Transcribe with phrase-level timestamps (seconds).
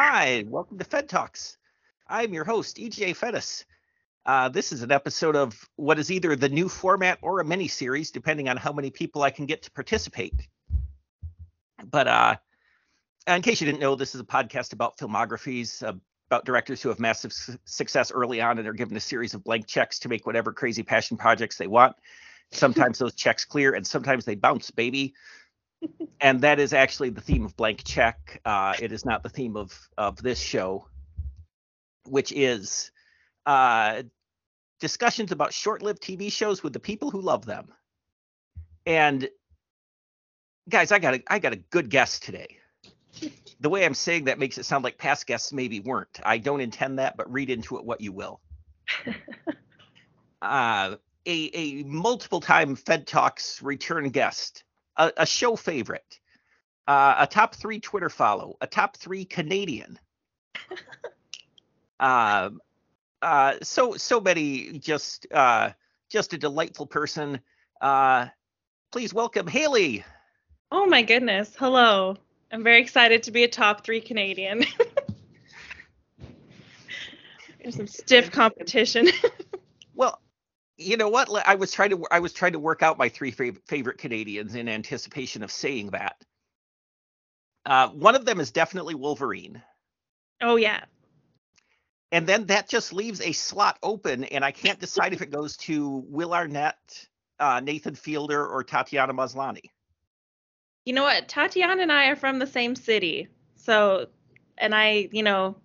[0.00, 1.58] Hi, welcome to Fed Talks.
[2.06, 3.64] I'm your host, EJ Fedis.
[4.24, 7.66] Uh, this is an episode of what is either the new format or a mini
[7.66, 10.46] series, depending on how many people I can get to participate.
[11.84, 12.36] But uh,
[13.26, 15.94] in case you didn't know, this is a podcast about filmographies, uh,
[16.30, 19.42] about directors who have massive su- success early on and are given a series of
[19.42, 21.96] blank checks to make whatever crazy passion projects they want.
[22.52, 25.14] Sometimes those checks clear, and sometimes they bounce, baby
[26.20, 28.40] and that is actually the theme of Blank Check.
[28.44, 30.86] Uh, it is not the theme of of this show,
[32.06, 32.90] which is
[33.46, 34.02] uh,
[34.80, 37.72] discussions about short-lived TV shows with the people who love them.
[38.86, 39.28] And
[40.68, 42.58] guys, I got a I got a good guest today.
[43.60, 46.20] The way I'm saying that makes it sound like past guests maybe weren't.
[46.24, 48.40] I don't intend that, but read into it what you will.
[50.42, 54.64] uh, a a multiple time Fed Talks return guest
[54.98, 56.20] a, a show favorite,
[56.86, 59.98] uh, a top three Twitter follow, a top three Canadian.
[62.00, 62.50] uh,
[63.22, 65.70] uh, so so many just uh,
[66.10, 67.40] just a delightful person.
[67.80, 68.26] Uh,
[68.92, 70.04] please welcome Haley.
[70.70, 71.54] Oh my goodness.
[71.58, 72.16] Hello.
[72.50, 74.64] I'm very excited to be a top three Canadian.
[77.62, 79.08] There's some stiff competition.
[79.94, 80.20] well,
[80.78, 81.28] you know what?
[81.46, 84.54] I was trying to I was trying to work out my three fav- favorite Canadians
[84.54, 86.24] in anticipation of saying that.
[87.66, 89.60] Uh, one of them is definitely Wolverine.
[90.40, 90.84] Oh yeah.
[92.12, 95.58] And then that just leaves a slot open, and I can't decide if it goes
[95.58, 97.06] to Will Arnett,
[97.38, 99.70] uh, Nathan Fielder, or Tatiana Maslany.
[100.86, 101.28] You know what?
[101.28, 104.06] Tatiana and I are from the same city, so
[104.56, 105.56] and I, you know,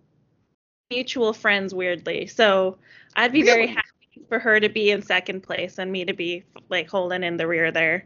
[0.90, 2.28] mutual friends weirdly.
[2.28, 2.78] So
[3.16, 3.54] I'd be really?
[3.54, 3.83] very happy
[4.28, 7.48] for her to be in second place and me to be like holding in the
[7.48, 8.06] rear there.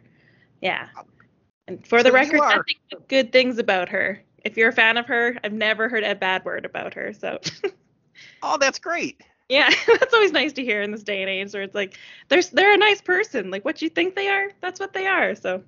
[0.61, 0.87] Yeah.
[1.67, 4.21] And for the so record, nothing good things about her.
[4.43, 7.13] If you're a fan of her, I've never heard a bad word about her.
[7.13, 7.39] So.
[8.43, 9.21] oh, that's great.
[9.49, 11.97] Yeah, that's always nice to hear in this day and age where it's like
[12.27, 13.49] they're they're a nice person.
[13.49, 15.35] Like what you think they are, that's what they are.
[15.35, 15.63] So.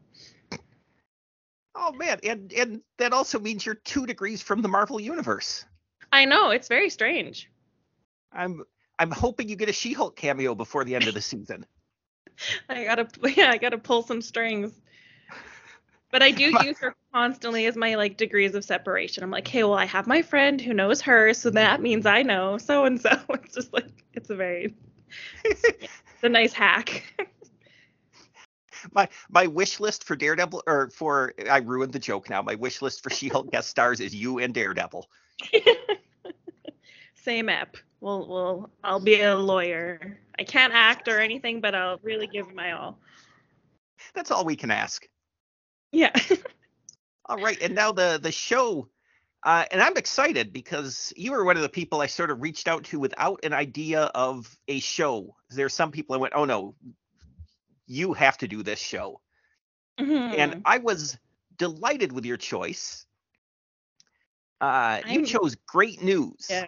[1.75, 5.65] Oh man, and and that also means you're two degrees from the Marvel universe.
[6.11, 7.49] I know it's very strange.
[8.33, 8.63] I'm
[8.99, 11.65] I'm hoping you get a She-Hulk cameo before the end of the season.
[12.69, 14.73] I gotta, yeah, I gotta pull some strings.
[16.11, 19.23] But I do use her constantly as my like degrees of separation.
[19.23, 22.23] I'm like, hey, well, I have my friend who knows her, so that means I
[22.23, 23.17] know so and so.
[23.29, 24.75] It's just like it's a very,
[25.45, 25.63] it's,
[26.21, 27.03] a nice hack.
[28.93, 32.41] my my wish list for Daredevil or for I ruined the joke now.
[32.41, 35.09] My wish list for She-Hulk guest stars is you and Daredevil.
[37.15, 37.77] Same app.
[38.01, 40.19] We'll, we'll, I'll be a lawyer.
[40.37, 42.99] I can't act or anything, but I'll really give my all.
[44.13, 45.05] That's all we can ask.
[45.91, 46.11] Yeah.
[47.25, 48.87] all right, and now the the show,
[49.43, 52.69] uh, and I'm excited because you were one of the people I sort of reached
[52.69, 55.35] out to without an idea of a show.
[55.49, 56.75] There's some people I went, oh no,
[57.85, 59.19] you have to do this show,
[59.99, 60.39] mm-hmm.
[60.39, 61.17] and I was
[61.57, 63.05] delighted with your choice.
[64.61, 66.47] Uh, you chose great news.
[66.49, 66.65] Yeah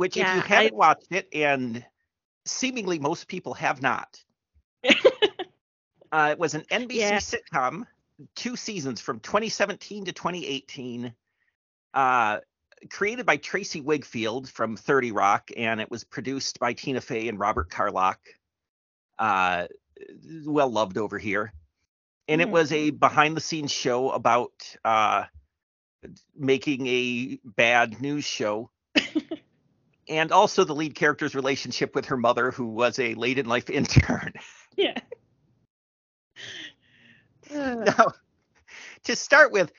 [0.00, 1.84] which yeah, if you haven't I, watched it, and
[2.46, 4.18] seemingly most people have not,
[6.10, 7.18] uh, it was an NBC yeah.
[7.18, 7.84] sitcom,
[8.34, 11.12] two seasons from 2017 to 2018,
[11.92, 12.38] uh,
[12.90, 17.38] created by Tracy Wigfield from 30 Rock, and it was produced by Tina Fey and
[17.38, 18.20] Robert Carlock.
[19.18, 19.66] Uh,
[20.46, 21.52] well loved over here.
[22.26, 22.44] And mm.
[22.44, 22.54] it hmm.
[22.54, 25.24] was a behind the scenes show about uh,
[26.34, 28.70] making a bad news show
[30.10, 33.70] and also the lead character's relationship with her mother, who was a late in life
[33.70, 34.34] intern.
[34.76, 34.98] Yeah.
[37.54, 38.12] now,
[39.04, 39.72] to start with,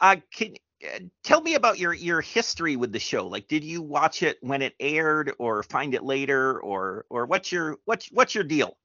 [0.00, 0.54] uh, can
[0.84, 3.26] uh, tell me about your your history with the show.
[3.26, 7.50] Like, did you watch it when it aired, or find it later, or or what's
[7.50, 8.76] your what's what's your deal?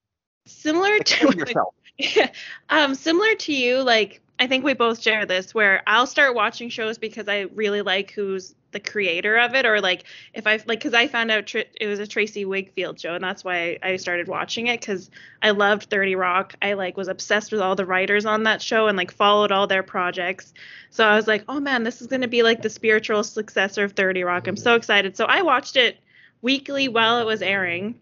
[0.45, 1.75] Similar to yourself.
[1.95, 2.31] Yeah,
[2.69, 6.69] um, similar to you, like I think we both share this, where I'll start watching
[6.69, 10.03] shows because I really like who's the creator of it or like
[10.33, 13.23] if I like because I found out tr- it was a Tracy Wigfield show and
[13.23, 15.09] that's why I started watching it because
[15.41, 16.55] I loved 30 Rock.
[16.61, 19.67] I like was obsessed with all the writers on that show and like followed all
[19.67, 20.53] their projects.
[20.89, 23.93] So I was like, oh man, this is gonna be like the spiritual successor of
[23.93, 24.47] 30 Rock.
[24.47, 25.15] I'm so excited.
[25.15, 25.99] So I watched it
[26.41, 27.95] weekly while it was airing.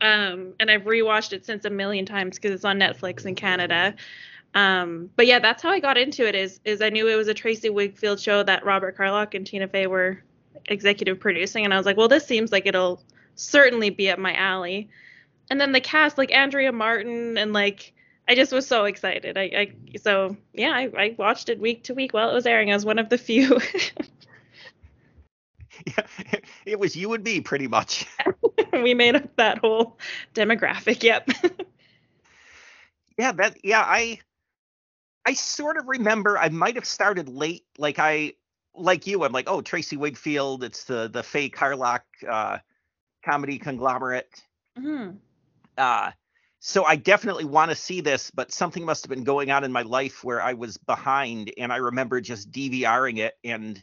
[0.00, 3.94] Um, and I've rewatched it since a million times because it's on Netflix in Canada.
[4.56, 6.34] Um, but yeah, that's how I got into it.
[6.34, 9.68] Is is I knew it was a Tracy Wigfield show that Robert Carlock and Tina
[9.68, 10.22] Fey were
[10.64, 13.02] executive producing, and I was like, well, this seems like it'll
[13.34, 14.88] certainly be up my alley.
[15.50, 17.92] And then the cast, like Andrea Martin, and like
[18.26, 19.36] I just was so excited.
[19.36, 22.70] I, I so yeah, I, I watched it week to week while it was airing.
[22.70, 23.60] I was one of the few.
[25.86, 26.06] yeah,
[26.64, 28.06] it was you and me pretty much.
[28.72, 29.98] we made up that whole
[30.34, 31.02] demographic.
[31.02, 31.28] Yep.
[33.18, 34.20] yeah, that yeah, I
[35.26, 37.64] I sort of remember I might have started late.
[37.78, 38.34] Like I
[38.74, 42.58] like you, I'm like, oh, Tracy Wigfield, it's the the Fey Carlock uh,
[43.24, 44.42] comedy conglomerate.
[44.78, 45.16] Mm-hmm.
[45.76, 46.12] Uh,
[46.60, 49.72] so I definitely want to see this, but something must have been going on in
[49.72, 53.82] my life where I was behind, and I remember just DVRing it and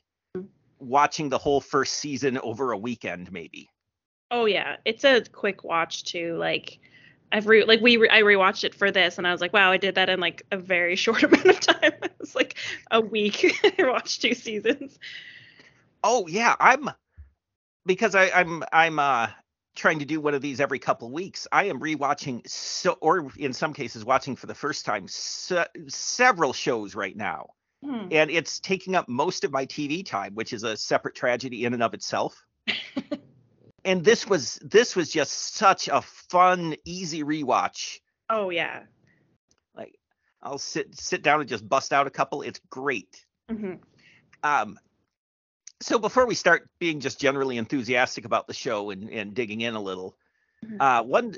[0.80, 3.70] watching the whole first season over a weekend, maybe.
[4.32, 6.36] Oh yeah, it's a quick watch too.
[6.38, 6.80] Like
[7.34, 9.72] I've re like we re- I rewatched it for this, and I was like, wow,
[9.72, 11.94] I did that in like a very short amount of time.
[12.04, 12.56] it was like
[12.92, 13.44] a week.
[13.80, 15.00] I watched two seasons.
[16.04, 16.92] Oh yeah, I'm
[17.86, 19.28] because I, I'm I'm uh
[19.76, 21.48] trying to do one of these every couple weeks.
[21.52, 26.54] I am rewatching so, or in some cases, watching for the first time se- several
[26.54, 27.48] shows right now,
[27.84, 28.10] hmm.
[28.12, 31.74] and it's taking up most of my TV time, which is a separate tragedy in
[31.74, 32.46] and of itself.
[33.86, 38.00] And this was this was just such a fun, easy rewatch.
[38.30, 38.84] Oh yeah.
[39.76, 39.98] Like
[40.42, 42.42] I'll sit sit down and just bust out a couple.
[42.42, 43.26] It's great.
[43.52, 43.76] Mm-hmm.
[44.44, 44.80] Um,
[45.82, 49.76] so before we start being just generally enthusiastic about the show and, and digging in
[49.76, 50.16] a little,
[50.64, 50.80] mm-hmm.
[50.80, 51.36] uh, one,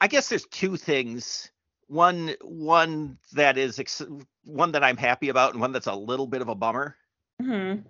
[0.00, 1.50] I guess there's two things.
[1.88, 4.02] One, one that is ex-
[4.44, 6.96] one that I'm happy about, and one that's a little bit of a bummer.
[7.40, 7.82] Mm-hmm.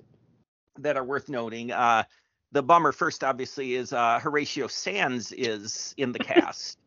[0.82, 1.70] That are worth noting.
[1.70, 2.02] Uh,
[2.52, 6.78] the bummer first, obviously, is uh, Horatio Sanz is in the cast.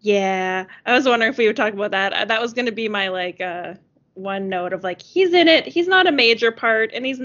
[0.00, 2.28] yeah, I was wondering if we would talk about that.
[2.28, 3.74] That was going to be my like uh,
[4.14, 5.66] one note of like he's in it.
[5.66, 7.20] He's not a major part, and he's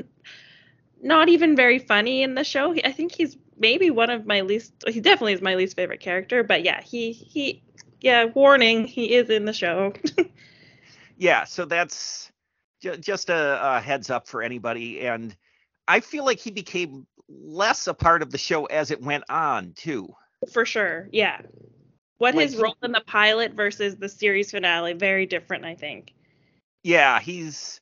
[1.02, 2.74] not even very funny in the show.
[2.84, 4.74] I think he's maybe one of my least.
[4.88, 6.44] He definitely is my least favorite character.
[6.44, 7.64] But yeah, he he
[8.02, 8.26] yeah.
[8.26, 9.94] Warning, he is in the show.
[11.18, 12.32] yeah, so that's
[12.82, 15.02] just a, a heads up for anybody.
[15.02, 15.36] And
[15.88, 19.74] I feel like he became less a part of the show as it went on
[19.74, 20.14] too.
[20.52, 21.42] For sure, yeah.
[22.18, 26.14] What like his role in the pilot versus the series finale, very different, I think.
[26.84, 27.80] Yeah, he's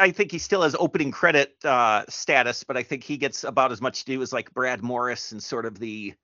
[0.00, 3.70] I think he still has opening credit uh, status, but I think he gets about
[3.70, 6.14] as much to do as like Brad Morris and sort of the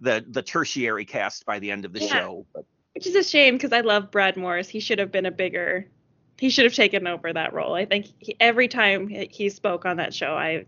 [0.00, 2.08] the the tertiary cast by the end of the yeah.
[2.08, 2.46] show.
[2.54, 2.66] But.
[2.94, 4.68] Which is a shame because I love Brad Morris.
[4.68, 5.86] He should have been a bigger.
[6.38, 7.74] He should have taken over that role.
[7.74, 10.66] I think he, every time he spoke on that show, I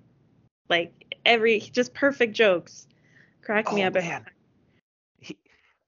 [0.68, 2.86] like every just perfect jokes.
[3.42, 3.94] Crack me oh, up.
[3.94, 4.26] Man.
[5.18, 5.38] He,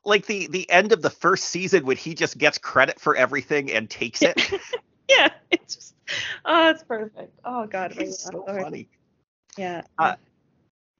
[0.05, 3.71] like the the end of the first season when he just gets credit for everything
[3.71, 4.41] and takes it.
[5.09, 5.95] yeah, it's just
[6.45, 7.39] oh, it's perfect.
[7.45, 8.89] Oh God, it's so funny.
[9.57, 9.83] Yeah.
[9.99, 10.15] Uh,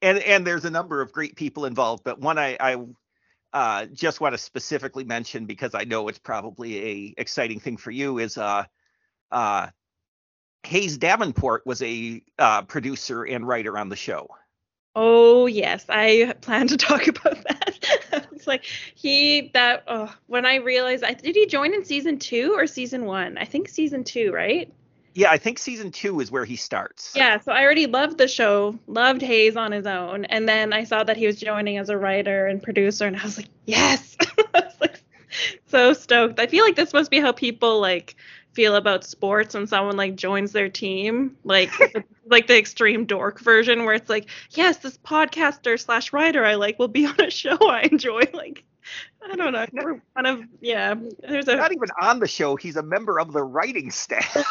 [0.03, 2.77] and and there's a number of great people involved, but one I I
[3.53, 7.91] uh, just want to specifically mention because I know it's probably a exciting thing for
[7.91, 8.65] you is uh
[9.33, 9.69] uh
[10.65, 14.29] Hayes Davenport was a uh, producer and writer on the show.
[14.97, 18.27] Oh yes, I plan to talk about that.
[18.33, 18.65] it's like
[18.95, 23.05] he that oh, when I realized I did he join in season two or season
[23.05, 23.39] one?
[23.39, 24.73] I think season two, right?
[25.13, 27.15] Yeah, I think season two is where he starts.
[27.17, 30.85] Yeah, so I already loved the show, loved Hayes on his own, and then I
[30.85, 34.17] saw that he was joining as a writer and producer, and I was like, yes,
[34.55, 35.03] I was like
[35.67, 36.39] so stoked.
[36.39, 38.15] I feel like this must be how people like
[38.61, 41.71] feel about sports when someone like joins their team, like
[42.27, 46.79] like the extreme dork version where it's like, yes, this podcaster slash writer I like
[46.79, 48.65] will be on a show I enjoy, like.
[49.23, 49.67] I don't know.
[49.73, 50.95] We're kind of yeah.
[51.21, 52.57] There's a not even on the show.
[52.57, 54.47] He's a member of the writing staff.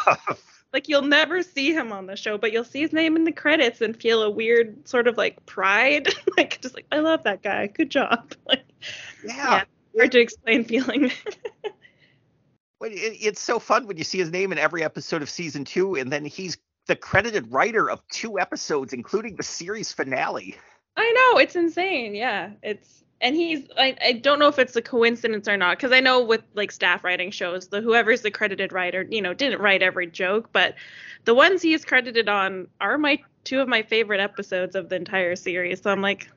[0.74, 3.32] like you'll never see him on the show, but you'll see his name in the
[3.32, 7.44] credits and feel a weird sort of like pride, like just like I love that
[7.44, 7.68] guy.
[7.68, 8.34] Good job.
[8.48, 8.66] Like
[9.24, 9.64] yeah, yeah
[9.96, 11.12] hard to explain feeling.
[12.82, 16.12] It's so fun when you see his name in every episode of season two, and
[16.12, 16.58] then he's
[16.88, 20.56] the credited writer of two episodes, including the series finale.
[20.98, 22.16] I know it's insane.
[22.16, 25.92] Yeah, it's and he's I, I don't know if it's a coincidence or not because
[25.92, 29.62] I know with like staff writing shows, the whoever's the credited writer, you know, didn't
[29.62, 30.76] write every joke, but
[31.26, 34.96] the ones he is credited on are my two of my favorite episodes of the
[34.96, 35.82] entire series.
[35.82, 36.30] So I'm like,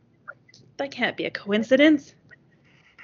[0.77, 2.15] that can't be a coincidence.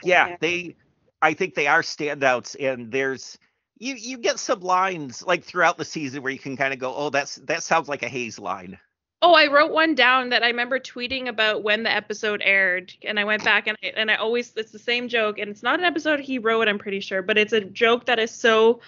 [0.03, 0.77] Yeah, they
[1.21, 3.39] I think they are standouts, and there's
[3.79, 6.95] you you get some lines like throughout the season where you can kind of go,
[6.95, 8.79] oh, that's that sounds like a Hayes line.
[9.21, 13.19] Oh, I wrote one down that I remember tweeting about when the episode aired, and
[13.19, 15.79] I went back and I, and I always it's the same joke, and it's not
[15.79, 18.81] an episode he wrote, I'm pretty sure, but it's a joke that is so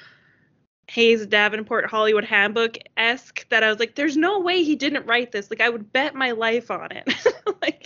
[0.91, 5.31] Hayes Davenport Hollywood Handbook esque that I was like, there's no way he didn't write
[5.31, 5.49] this.
[5.49, 7.09] Like I would bet my life on it.
[7.63, 7.80] like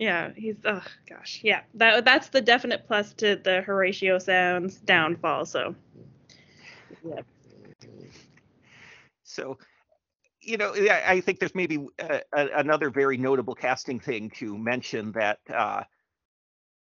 [0.00, 1.60] yeah, he's oh gosh, yeah.
[1.74, 5.44] That that's the definite plus to the Horatio Sanz downfall.
[5.44, 5.74] So,
[7.06, 7.20] yeah.
[9.24, 9.58] So,
[10.40, 15.12] you know, I think there's maybe a, a, another very notable casting thing to mention
[15.12, 15.82] that uh,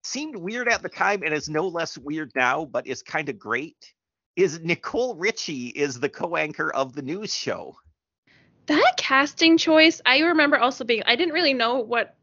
[0.03, 3.39] seemed weird at the time and is no less weird now, but is kind of
[3.39, 3.93] great.
[4.36, 7.77] Is Nicole Richie is the co-anchor of the news show.
[8.65, 11.03] That casting choice, I remember also being.
[11.05, 12.17] I didn't really know what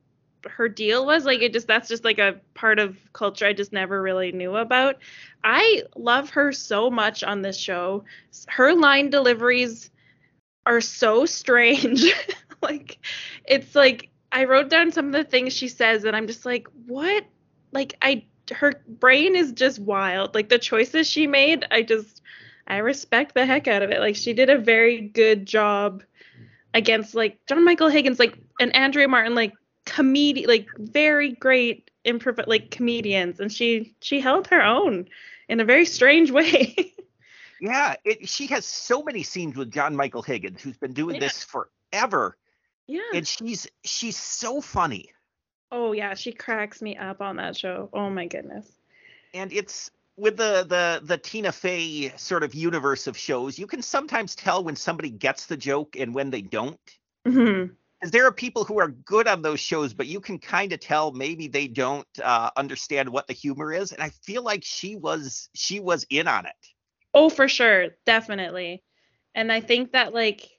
[0.46, 3.72] her deal was like it just that's just like a part of culture i just
[3.72, 4.96] never really knew about.
[5.44, 8.04] I love her so much on this show.
[8.48, 9.90] Her line deliveries
[10.66, 12.04] are so strange.
[12.62, 13.04] Like
[13.44, 16.68] it's like i wrote down some of the things she says and i'm just like
[16.86, 17.24] what?
[17.72, 20.36] Like i her brain is just wild.
[20.36, 22.22] Like the choices she made i just
[22.68, 23.98] i respect the heck out of it.
[23.98, 26.04] Like she did a very good job
[26.72, 29.52] against like john michael higgins like and andrea martin like
[29.92, 35.06] comedian like very great improv like comedians and she she held her own
[35.48, 36.74] in a very strange way.
[37.60, 41.20] Yeah it, she has so many scenes with john michael higgins who's been doing yeah.
[41.20, 42.36] this forever
[42.86, 43.00] yeah.
[43.14, 45.10] and she's she's so funny.
[45.70, 47.88] Oh yeah she cracks me up on that show.
[47.92, 48.70] Oh my goodness.
[49.34, 53.82] And it's with the the the Tina Fey sort of universe of shows, you can
[53.82, 56.78] sometimes tell when somebody gets the joke and when they don't.
[57.26, 57.72] Mm-hmm
[58.02, 60.80] because there are people who are good on those shows, but you can kind of
[60.80, 63.92] tell maybe they don't uh, understand what the humor is.
[63.92, 66.66] And I feel like she was she was in on it.
[67.14, 68.82] Oh, for sure, definitely.
[69.36, 70.50] And I think that like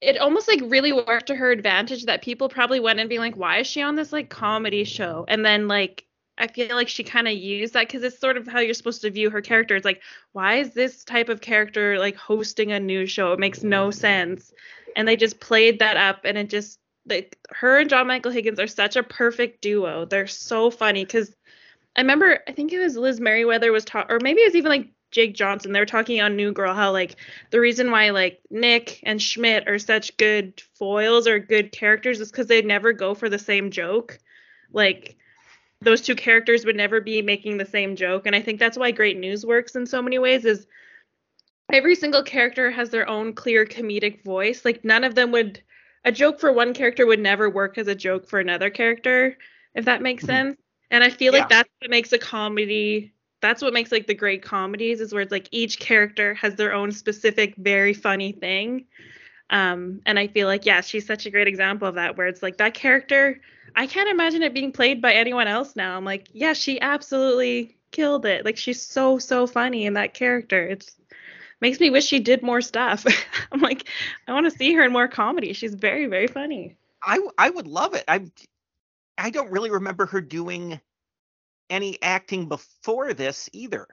[0.00, 3.36] it almost like really worked to her advantage that people probably went and being like,
[3.36, 5.26] why is she on this like comedy show?
[5.28, 6.06] And then like
[6.38, 9.02] I feel like she kind of used that because it's sort of how you're supposed
[9.02, 9.76] to view her character.
[9.76, 10.02] It's like,
[10.32, 13.32] why is this type of character like hosting a news show?
[13.32, 14.52] It makes no sense
[14.96, 18.58] and they just played that up and it just like her and John Michael Higgins
[18.58, 20.06] are such a perfect duo.
[20.06, 21.32] They're so funny because
[21.94, 24.70] I remember I think it was Liz Meriwether was talking, or maybe it was even
[24.70, 25.72] like Jake Johnson.
[25.72, 27.16] They were talking on New Girl how like
[27.50, 32.30] the reason why like Nick and Schmidt are such good foils or good characters is
[32.30, 34.18] because they never go for the same joke.
[34.72, 35.16] Like
[35.80, 38.90] those two characters would never be making the same joke, and I think that's why
[38.90, 40.44] Great News works in so many ways.
[40.44, 40.66] Is
[41.72, 44.64] every single character has their own clear comedic voice.
[44.64, 45.62] Like none of them would
[46.04, 49.36] a joke for one character would never work as a joke for another character,
[49.74, 50.48] if that makes mm-hmm.
[50.48, 50.60] sense.
[50.90, 51.40] And I feel yeah.
[51.40, 55.22] like that's what makes a comedy that's what makes like the great comedies is where
[55.22, 58.86] it's like each character has their own specific very funny thing.
[59.50, 62.42] Um and I feel like yeah, she's such a great example of that where it's
[62.42, 63.40] like that character
[63.74, 65.96] I can't imagine it being played by anyone else now.
[65.96, 68.44] I'm like, yeah, she absolutely killed it.
[68.44, 70.66] Like she's so so funny in that character.
[70.66, 70.96] It's
[71.60, 73.04] makes me wish she did more stuff.
[73.52, 73.88] I'm like,
[74.26, 75.52] I want to see her in more comedy.
[75.52, 76.76] She's very, very funny.
[77.02, 78.04] I I would love it.
[78.08, 78.26] I
[79.18, 80.80] I don't really remember her doing
[81.70, 83.86] any acting before this either.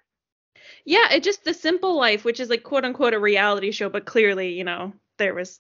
[0.86, 4.06] Yeah, it just the simple life, which is like quote unquote a reality show, but
[4.06, 5.60] clearly, you know, there was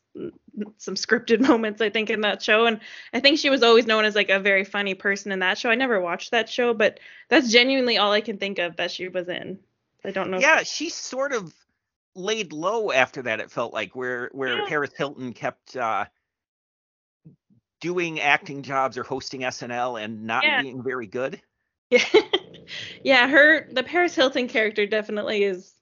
[0.77, 2.79] some scripted moments I think in that show and
[3.13, 5.69] I think she was always known as like a very funny person in that show.
[5.69, 9.07] I never watched that show, but that's genuinely all I can think of that she
[9.07, 9.59] was in.
[10.05, 10.39] I don't know.
[10.39, 11.53] Yeah, she's sort of
[12.15, 13.39] laid low after that.
[13.39, 14.65] It felt like where where yeah.
[14.67, 16.05] Paris Hilton kept uh,
[17.81, 20.61] doing acting jobs or hosting SNL and not yeah.
[20.61, 21.41] being very good.
[21.89, 22.05] Yeah,
[23.03, 23.27] yeah.
[23.27, 25.73] Her the Paris Hilton character definitely is.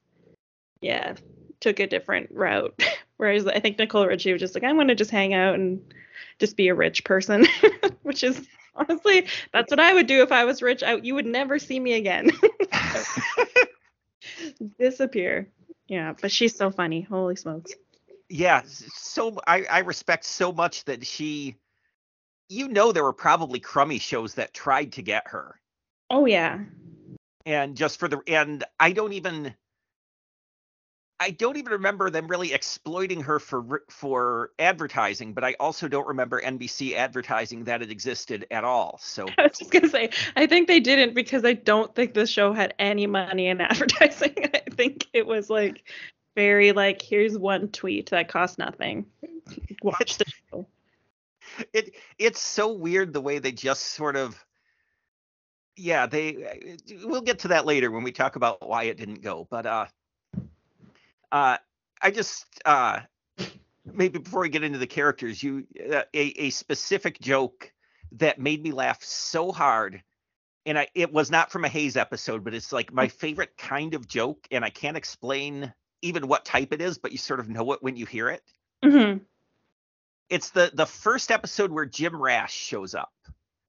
[0.81, 1.15] Yeah,
[1.59, 2.81] took a different route.
[3.17, 5.79] Whereas I think Nicole Richie was just like, I'm going to just hang out and
[6.39, 7.45] just be a rich person,
[8.01, 10.81] which is honestly that's what I would do if I was rich.
[10.81, 12.31] I, you would never see me again.
[14.79, 15.47] Disappear.
[15.91, 17.01] Yeah, but she's so funny.
[17.01, 17.73] Holy smokes.
[18.29, 21.57] Yeah, so I, I respect so much that she
[22.47, 25.59] you know there were probably crummy shows that tried to get her.
[26.09, 26.59] Oh yeah.
[27.45, 29.53] And just for the and I don't even
[31.21, 36.07] I don't even remember them really exploiting her for for advertising, but I also don't
[36.07, 38.97] remember NBC advertising that it existed at all.
[38.99, 42.25] So I was just gonna say, I think they didn't because I don't think the
[42.25, 44.33] show had any money in advertising.
[44.51, 45.87] I think it was like
[46.35, 49.05] very like here's one tweet that cost nothing.
[49.83, 50.65] Watch the show.
[51.71, 54.43] It it's so weird the way they just sort of
[55.75, 56.73] yeah they
[57.03, 59.85] we'll get to that later when we talk about why it didn't go but uh
[61.31, 61.57] uh,
[62.01, 62.99] I just uh,
[63.85, 67.71] maybe before we get into the characters, you uh, a a specific joke
[68.13, 70.01] that made me laugh so hard,
[70.65, 73.93] and I it was not from a Hayes episode, but it's like my favorite kind
[73.93, 77.49] of joke, and I can't explain even what type it is, but you sort of
[77.49, 78.43] know it when you hear it.
[78.83, 79.19] Mm-hmm.
[80.29, 83.13] It's the the first episode where Jim Rash shows up.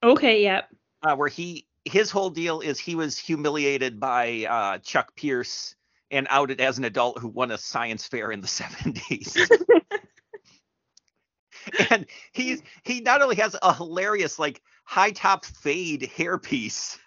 [0.03, 0.69] Okay, yep.
[1.03, 5.75] Uh, where he his whole deal is he was humiliated by uh, Chuck Pierce
[6.13, 9.49] and outed as an adult who won a science fair in the 70s.
[11.91, 16.99] and he's he not only has a hilarious like high top fade hairpiece,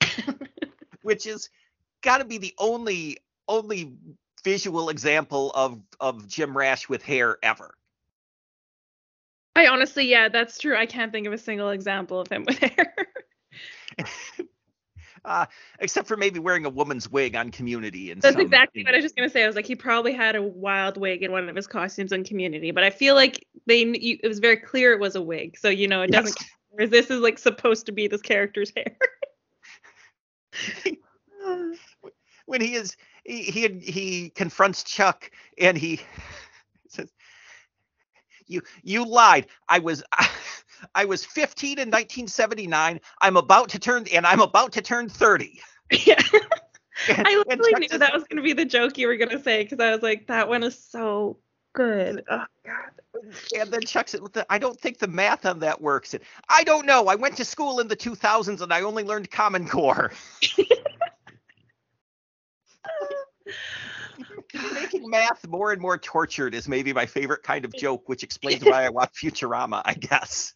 [1.02, 1.50] which is
[2.02, 3.18] got to be the only
[3.48, 3.92] only
[4.42, 7.74] visual example of of Jim Rash with hair ever.
[9.56, 10.76] I honestly, yeah, that's true.
[10.76, 12.94] I can't think of a single example of him with hair.
[15.24, 15.46] uh,
[15.80, 18.10] except for maybe wearing a woman's wig on Community.
[18.10, 19.44] And that's some, exactly what I was just gonna say.
[19.44, 22.24] I was like, he probably had a wild wig in one of his costumes on
[22.24, 25.68] Community, but I feel like they it was very clear it was a wig, so
[25.68, 26.36] you know it doesn't.
[26.40, 26.50] Yes.
[26.70, 28.96] Whereas this is like supposed to be this character's hair.
[32.46, 36.00] when he is he he, he confronts Chuck and he
[36.88, 37.12] says,
[38.46, 39.46] "You you lied.
[39.68, 40.28] I was." I
[41.04, 43.00] was 15 in 1979.
[43.20, 45.60] I'm about to turn, and I'm about to turn 30.
[46.06, 46.20] Yeah.
[47.08, 49.42] And, I literally knew that was going to be the joke you were going to
[49.42, 51.38] say because I was like, that one is so
[51.74, 52.24] good.
[52.30, 52.92] Oh God.
[53.56, 56.14] And then Chuck said, I don't think the math on that works.
[56.48, 57.06] I don't know.
[57.08, 60.12] I went to school in the 2000s and I only learned Common Core.
[64.72, 68.64] Making math more and more tortured is maybe my favorite kind of joke, which explains
[68.64, 70.54] why I watch Futurama, I guess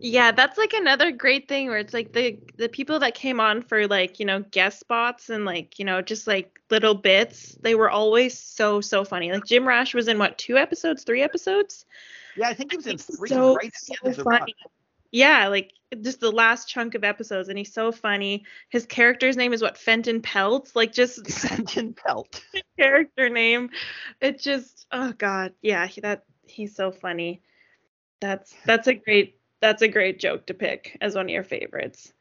[0.00, 3.62] yeah, that's like another great thing where it's like the the people that came on
[3.62, 7.74] for like, you know, guest spots and like, you know, just like little bits, they
[7.74, 9.32] were always so so funny.
[9.32, 11.84] Like Jim Rash was in what, two episodes, three episodes?
[12.36, 14.54] Yeah, I think he was in three so, right so funny.
[15.10, 18.44] Yeah, like just the last chunk of episodes, and he's so funny.
[18.68, 22.42] His character's name is what Fenton Pelt, like just Fenton Pelt
[22.78, 23.70] character name.
[24.20, 27.42] It just, oh god, yeah, that he's so funny.
[28.20, 32.12] That's that's a great that's a great joke to pick as one of your favorites.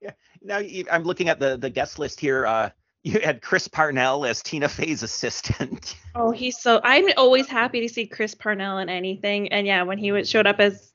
[0.00, 0.12] Yeah.
[0.42, 2.46] Now I'm looking at the the guest list here.
[2.46, 2.70] Uh,
[3.02, 5.96] you had Chris Parnell as Tina Fey's assistant.
[6.14, 6.78] Oh, he's so.
[6.84, 10.60] I'm always happy to see Chris Parnell in anything, and yeah, when he showed up
[10.60, 10.92] as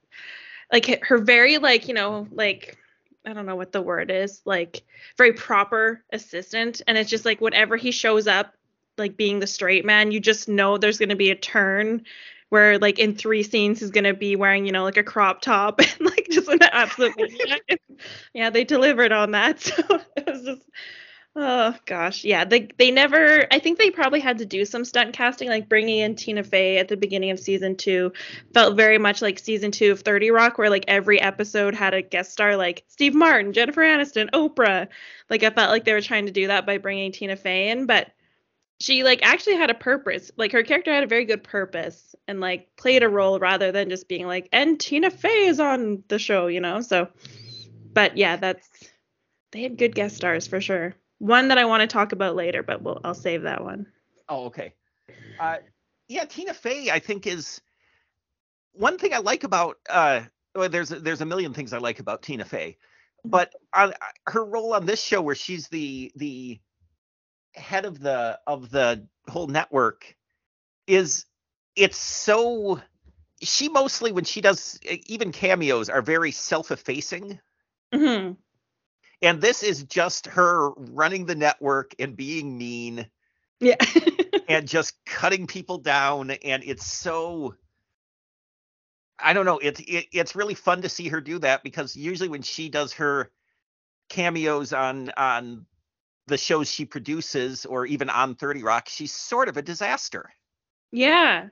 [0.72, 2.78] like her very like you know like
[3.26, 4.84] I don't know what the word is like
[5.18, 8.54] very proper assistant, and it's just like whenever he shows up
[9.00, 12.06] like being the straight man, you just know there's going to be a turn
[12.50, 15.80] where like in three scenes he's gonna be wearing you know like a crop top
[16.00, 17.16] and like just an absolute
[18.34, 19.60] yeah they delivered on that.
[19.78, 20.62] So it was just
[21.36, 22.24] oh gosh.
[22.24, 25.70] Yeah they they never i think they probably had to do some stunt casting like
[25.70, 28.14] bringing in tina fey at the beginning of season two.
[28.54, 32.02] Felt very much like season two of 30 rock where like every episode had a
[32.02, 34.88] guest star like steve martin jennifer aniston oprah.
[35.30, 37.86] Like i felt like they were trying to do that by bringing tina fey in
[37.86, 38.12] but
[38.80, 40.32] she like actually had a purpose.
[40.38, 43.90] Like her character had a very good purpose and like played a role rather than
[43.90, 46.82] just being like, and Tina Fey is on the show, you know?
[46.82, 47.08] So,
[47.94, 48.68] but yeah, that's
[49.52, 50.96] they had good guest stars for sure.
[51.20, 53.88] One that I want to talk about later, but we'll I'll save that one.
[54.30, 54.74] Oh, okay.
[55.40, 55.58] Uh,
[56.08, 57.62] yeah, Tina Fey, I think is
[58.74, 59.78] one thing I like about.
[59.90, 60.22] Uh,
[60.54, 62.78] well, there's there's a million things I like about Tina Fey,
[63.26, 63.94] but on,
[64.28, 66.60] her role on this show, where she's the the
[67.58, 70.16] head of the of the whole network
[70.86, 71.26] is
[71.76, 72.80] it's so
[73.42, 77.40] she mostly when she does even cameos are very self-effacing
[77.94, 78.34] mm-hmm.
[79.22, 83.06] and this is just her running the network and being mean
[83.60, 83.76] yeah
[84.48, 87.54] and just cutting people down and it's so
[89.20, 92.30] i don't know it's it, it's really fun to see her do that because usually
[92.30, 93.30] when she does her
[94.10, 95.66] cameos on on
[96.28, 100.30] the shows she produces or even on 30 Rock, she's sort of a disaster.
[100.92, 101.48] Yeah.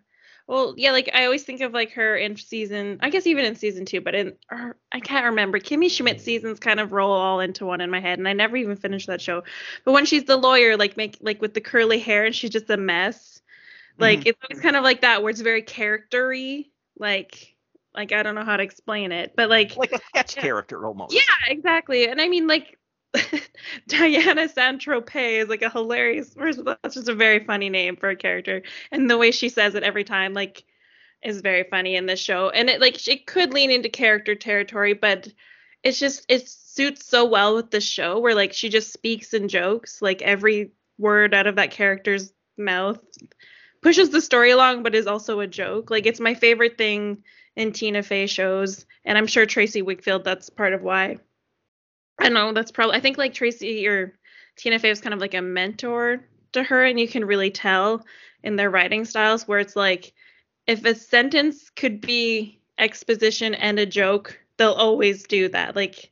[0.48, 3.56] Well, yeah, like I always think of like her in season, I guess even in
[3.56, 5.60] season two, but in her, I can't remember.
[5.60, 8.56] Kimmy Schmidt seasons kind of roll all into one in my head, and I never
[8.56, 9.44] even finished that show.
[9.86, 12.70] But when she's the lawyer, like make like with the curly hair, and she's just
[12.70, 13.42] a mess.
[13.98, 14.30] Like mm-hmm.
[14.30, 17.56] it's always kind of like that, where it's very charactery, like
[17.96, 20.44] like I don't know how to explain it, but like like a sketch yeah.
[20.44, 21.14] character almost.
[21.14, 22.08] Yeah, exactly.
[22.08, 22.78] And I mean, like
[23.88, 26.36] Diana Saint Tropez is like a hilarious.
[26.36, 29.84] That's just a very funny name for a character, and the way she says it
[29.84, 30.63] every time, like,
[31.23, 32.49] is very funny in this show.
[32.49, 35.28] And it like it could lean into character territory, but
[35.84, 39.47] it's just it suits so well with the show where like she just speaks in
[39.47, 42.99] jokes, like every word out of that character's mouth
[43.82, 45.89] pushes the story along, but is also a joke.
[45.91, 47.23] Like it's my favorite thing
[47.56, 50.23] in Tina Fey shows, and I'm sure Tracy Wigfield.
[50.23, 51.17] That's part of why.
[52.19, 52.54] I don't know.
[52.54, 52.95] That's probably.
[52.95, 54.13] I think like Tracy or
[54.56, 56.23] Tina Fey was kind of like a mentor
[56.54, 58.06] to her, and you can really tell
[58.43, 60.13] in their writing styles where it's like
[60.67, 65.75] if a sentence could be exposition and a joke, they'll always do that.
[65.75, 66.12] Like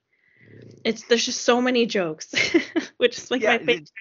[0.52, 0.80] mm.
[0.84, 2.34] it's there's just so many jokes,
[2.98, 3.92] which is like yeah, my favorite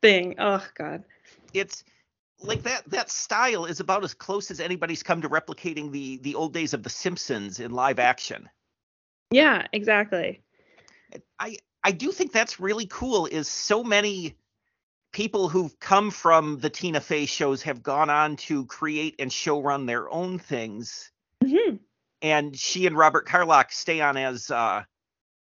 [0.00, 0.34] thing.
[0.38, 1.04] Oh God.
[1.52, 1.84] It's
[2.40, 6.34] like that that style is about as close as anybody's come to replicating the the
[6.34, 8.48] old days of the Simpsons in live action.
[9.30, 10.42] Yeah, exactly.
[11.38, 13.26] I I do think that's really cool.
[13.26, 14.36] Is so many
[15.12, 19.60] people who've come from the Tina Fey shows have gone on to create and show
[19.60, 21.10] run their own things.
[21.44, 21.76] Mm-hmm.
[22.22, 24.84] And she and Robert Carlock stay on as uh,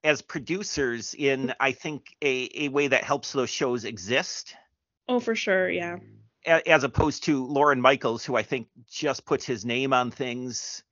[0.02, 4.54] as producers in I think a, a way that helps those shows exist.
[5.08, 5.96] Oh, for sure, yeah.
[6.46, 10.82] As opposed to Lorne Michaels, who I think just puts his name on things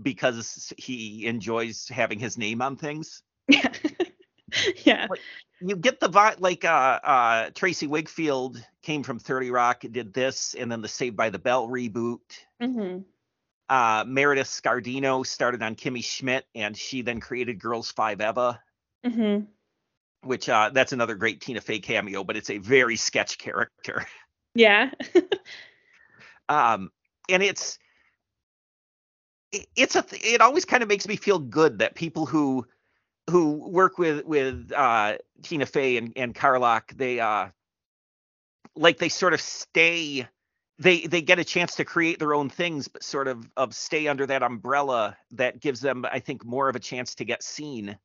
[0.00, 3.22] because he enjoys having his name on things.
[3.48, 3.72] Yeah.
[4.84, 5.06] yeah.
[5.08, 5.20] Like,
[5.60, 10.54] you get the vibe like uh uh Tracey Wigfield came from 30 Rock did this
[10.54, 12.20] and then the Saved by the Bell reboot.
[12.60, 13.00] Mm-hmm.
[13.68, 18.60] Uh Meredith Scardino started on Kimmy Schmidt and she then created Girls Five Eva.
[19.04, 19.44] Mm-hmm.
[20.28, 24.06] Which uh that's another great Tina Fey cameo, but it's a very sketch character.
[24.58, 24.90] Yeah.
[26.48, 26.90] um
[27.28, 27.78] and it's
[29.52, 32.66] it's a it always kind of makes me feel good that people who
[33.30, 37.48] who work with with uh, Tina Fey and and Carlock, they uh
[38.76, 40.26] like they sort of stay
[40.78, 44.06] they they get a chance to create their own things but sort of of stay
[44.08, 47.98] under that umbrella that gives them i think more of a chance to get seen.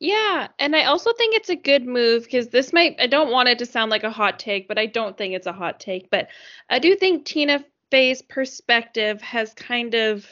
[0.00, 3.48] Yeah and i also think it's a good move because this might i don't want
[3.48, 6.10] it to sound like a hot take but i don't think it's a hot take
[6.10, 6.28] but
[6.70, 10.26] i do think tina fey's perspective has kind of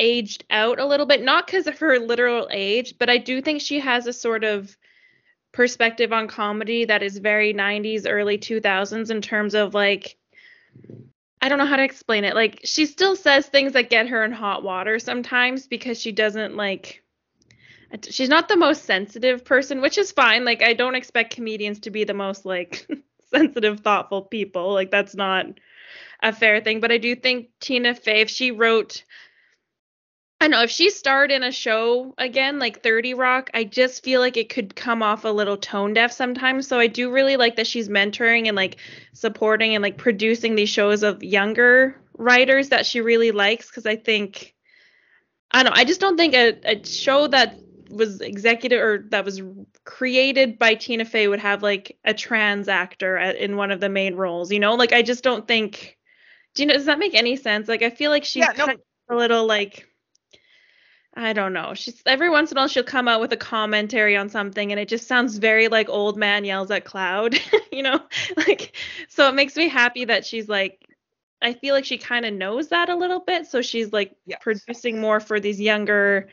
[0.00, 3.60] aged out a little bit, not because of her literal age, but I do think
[3.60, 4.76] she has a sort of
[5.52, 10.16] perspective on comedy that is very 90s, early 2000s in terms of like,
[11.42, 12.34] I don't know how to explain it.
[12.34, 16.56] Like, she still says things that get her in hot water sometimes because she doesn't
[16.56, 17.02] like.
[18.08, 20.44] She's not the most sensitive person, which is fine.
[20.44, 22.86] Like, I don't expect comedians to be the most like
[23.34, 24.72] sensitive, thoughtful people.
[24.72, 25.46] Like, that's not
[26.22, 26.80] a fair thing.
[26.80, 29.02] But I do think Tina Fey, if she wrote
[30.42, 34.20] I know if she starred in a show again, like 30 Rock, I just feel
[34.20, 36.66] like it could come off a little tone deaf sometimes.
[36.66, 38.78] So I do really like that she's mentoring and like
[39.12, 43.96] supporting and like producing these shows of younger writers that she really likes because I
[43.96, 44.54] think
[45.50, 47.58] I don't know, I just don't think a, a show that
[47.90, 49.42] was executive or that was
[49.84, 53.88] created by Tina Fey would have like a trans actor at, in one of the
[53.88, 54.74] main roles, you know?
[54.74, 55.98] Like I just don't think
[56.54, 57.68] do you know does that make any sense?
[57.68, 58.66] Like I feel like she's yeah, no.
[58.66, 59.89] kind of a little like
[61.14, 61.74] I don't know.
[61.74, 64.80] She's every once in a while she'll come out with a commentary on something and
[64.80, 67.38] it just sounds very like old man yells at cloud,
[67.72, 68.00] you know?
[68.36, 68.76] Like
[69.08, 70.86] so it makes me happy that she's like
[71.42, 74.38] I feel like she kind of knows that a little bit, so she's like yes.
[74.42, 76.28] producing more for these younger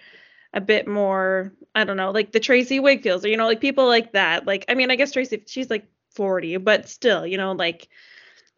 [0.53, 3.87] a bit more, I don't know, like the Tracy Wigfields or you know, like people
[3.87, 4.45] like that.
[4.45, 7.87] Like I mean, I guess Tracy she's like 40, but still, you know, like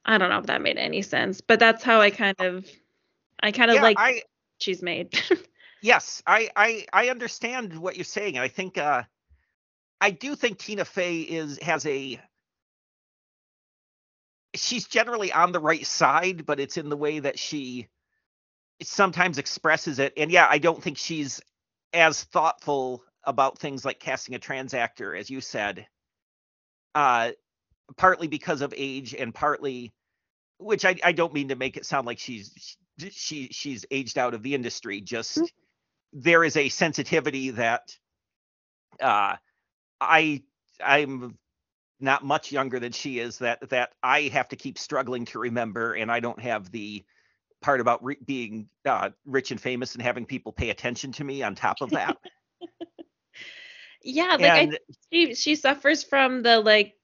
[0.06, 2.66] I don't know if that made any sense, but that's how I kind of
[3.42, 4.24] I kind of yeah, like I,
[4.58, 5.18] she's made.
[5.82, 9.04] yes, I, I I understand what you're saying, and I think uh,
[10.02, 12.20] I do think Tina Fey is has a
[14.56, 17.88] she's generally on the right side, but it's in the way that she
[18.82, 20.14] sometimes expresses it.
[20.18, 21.42] And yeah, I don't think she's
[21.94, 25.88] as thoughtful about things like casting a trans actor, as you said.
[26.96, 27.32] Uh,
[27.98, 29.94] partly because of age, and partly,
[30.58, 32.78] which I, I don't mean to make it sound like she's
[33.12, 35.02] she she's aged out of the industry.
[35.02, 35.46] Just mm-hmm
[36.14, 37.96] there is a sensitivity that
[39.02, 39.36] uh,
[40.02, 40.44] I
[40.84, 41.38] I'm
[42.00, 45.94] not much younger than she is that that I have to keep struggling to remember,
[45.94, 47.04] and I don't have the
[47.62, 51.44] part about re- being uh, rich and famous and having people pay attention to me
[51.44, 52.18] on top of that.
[54.04, 56.96] yeah, like and, I, she she suffers from the like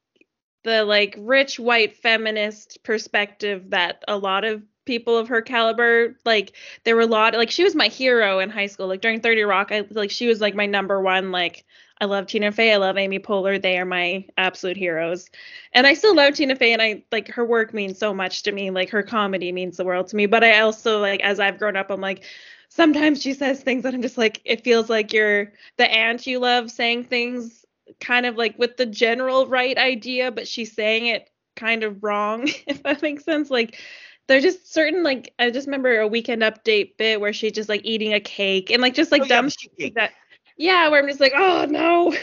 [0.63, 6.53] the like rich white feminist perspective that a lot of people of her caliber like
[6.83, 8.87] there were a lot like she was my hero in high school.
[8.87, 11.65] Like during 30 rock i like she was like my number one like
[11.99, 15.29] i love tina fey i love amy poehler they are my absolute heroes.
[15.73, 18.51] And i still love tina fey and i like her work means so much to
[18.51, 20.25] me like her comedy means the world to me.
[20.25, 22.23] But i also like as i've grown up i'm like
[22.69, 26.39] sometimes she says things that i'm just like it feels like you're the aunt you
[26.39, 27.65] love saying things
[27.99, 32.47] kind of like with the general right idea but she's saying it kind of wrong
[32.67, 33.49] if that makes sense.
[33.49, 33.79] Like
[34.27, 37.81] there's just certain like I just remember a weekend update bit where she's just like
[37.83, 40.11] eating a cake and like just like oh, dumb yeah, that
[40.57, 42.15] yeah where I'm just like oh no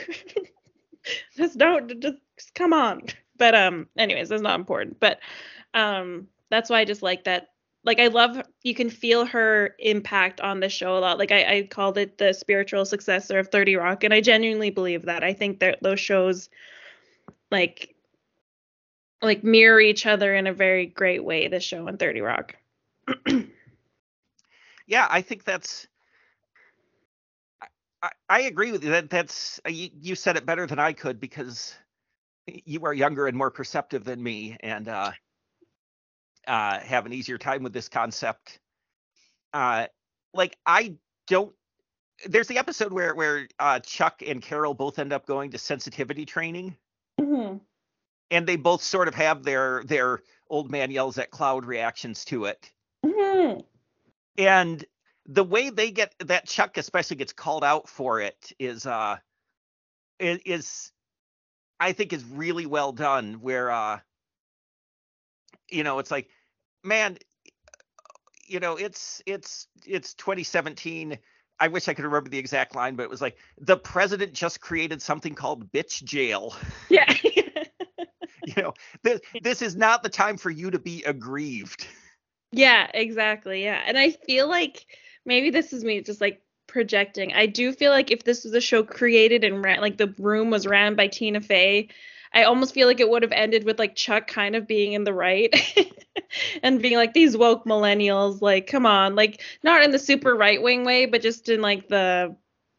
[1.36, 3.02] just don't just, just come on
[3.36, 5.20] but um anyways that's not important but
[5.74, 7.48] um that's why I just like that
[7.84, 11.18] like I love you can feel her impact on the show a lot.
[11.18, 15.06] Like I, I called it the spiritual successor of 30 Rock, and I genuinely believe
[15.06, 15.24] that.
[15.24, 16.48] I think that those shows
[17.50, 17.91] like
[19.22, 21.48] like mirror each other in a very great way.
[21.48, 22.56] the show and Thirty Rock.
[24.86, 25.86] yeah, I think that's.
[28.02, 28.90] I, I agree with you.
[28.90, 31.74] That that's uh, you, you said it better than I could because
[32.46, 35.12] you are younger and more perceptive than me, and uh,
[36.46, 38.58] uh, have an easier time with this concept.
[39.52, 39.86] Uh,
[40.34, 40.96] like I
[41.28, 41.54] don't.
[42.26, 46.24] There's the episode where where uh, Chuck and Carol both end up going to sensitivity
[46.24, 46.76] training,
[47.20, 47.58] mm-hmm.
[48.32, 52.46] And they both sort of have their their old man yells at cloud reactions to
[52.46, 52.72] it.
[53.04, 53.60] Mm-hmm.
[54.38, 54.84] And
[55.26, 59.18] the way they get that Chuck especially gets called out for it is uh
[60.18, 60.90] is
[61.78, 64.00] I think is really well done where uh
[65.70, 66.28] you know it's like
[66.82, 67.18] man
[68.46, 71.18] you know it's it's it's 2017
[71.60, 74.60] I wish I could remember the exact line but it was like the president just
[74.60, 76.56] created something called bitch jail
[76.88, 77.12] yeah
[78.44, 81.86] you know this this is not the time for you to be aggrieved
[82.52, 84.86] yeah exactly yeah and I feel like
[85.24, 87.34] maybe this is me just like projecting.
[87.34, 90.50] I do feel like if this was a show created and ran, like the room
[90.50, 91.88] was ran by Tina Fey,
[92.34, 95.04] I almost feel like it would have ended with like Chuck kind of being in
[95.04, 95.54] the right
[96.62, 100.60] and being like these woke millennials, like come on, like not in the super right
[100.60, 102.34] wing way, but just in like the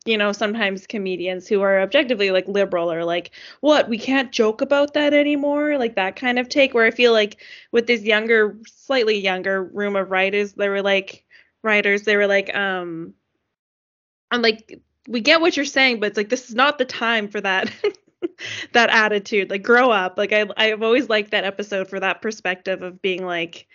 [0.05, 4.61] you know sometimes comedians who are objectively like liberal are like what we can't joke
[4.61, 5.77] about that anymore?
[5.77, 9.95] Like that kind of take where i feel like with this younger slightly younger room
[9.95, 11.25] of writers they were like
[11.63, 13.13] writers they were like um
[14.31, 17.27] i'm like we get what you're saying but it's like this is not the time
[17.27, 17.71] for that
[18.73, 19.49] that attitude.
[19.49, 20.17] Like grow up.
[20.17, 23.67] Like i i've always liked that episode for that perspective of being like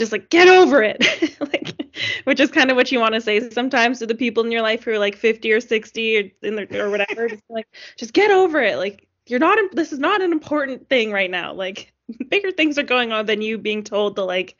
[0.00, 1.04] just like get over it.
[1.40, 1.92] Like
[2.24, 4.62] which is kind of what you want to say sometimes to the people in your
[4.62, 8.12] life who are like 50 or 60 or in their, or whatever just like just
[8.12, 8.76] get over it.
[8.76, 11.52] Like you're not this is not an important thing right now.
[11.52, 11.92] Like
[12.28, 14.56] bigger things are going on than you being told to like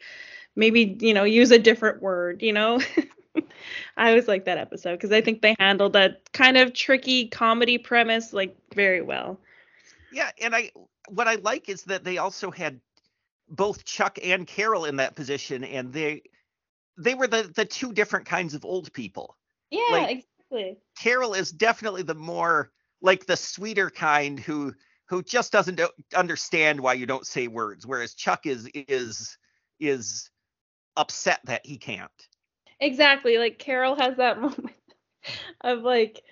[0.56, 2.80] maybe you know use a different word you know?
[3.96, 7.78] I always like that episode because i think they handled that kind of tricky comedy
[7.78, 9.38] premise like very well.
[10.12, 10.72] Yeah and i
[11.08, 12.80] what i like is that they also had
[13.50, 16.22] both chuck and carol in that position and they
[16.98, 19.36] they were the the two different kinds of old people
[19.70, 22.70] yeah like, exactly carol is definitely the more
[23.02, 24.72] like the sweeter kind who
[25.06, 25.80] who just doesn't
[26.14, 29.36] understand why you don't say words whereas chuck is is
[29.80, 30.30] is
[30.96, 32.10] upset that he can't.
[32.80, 33.38] Exactly.
[33.38, 34.76] Like Carol has that moment
[35.62, 36.22] of like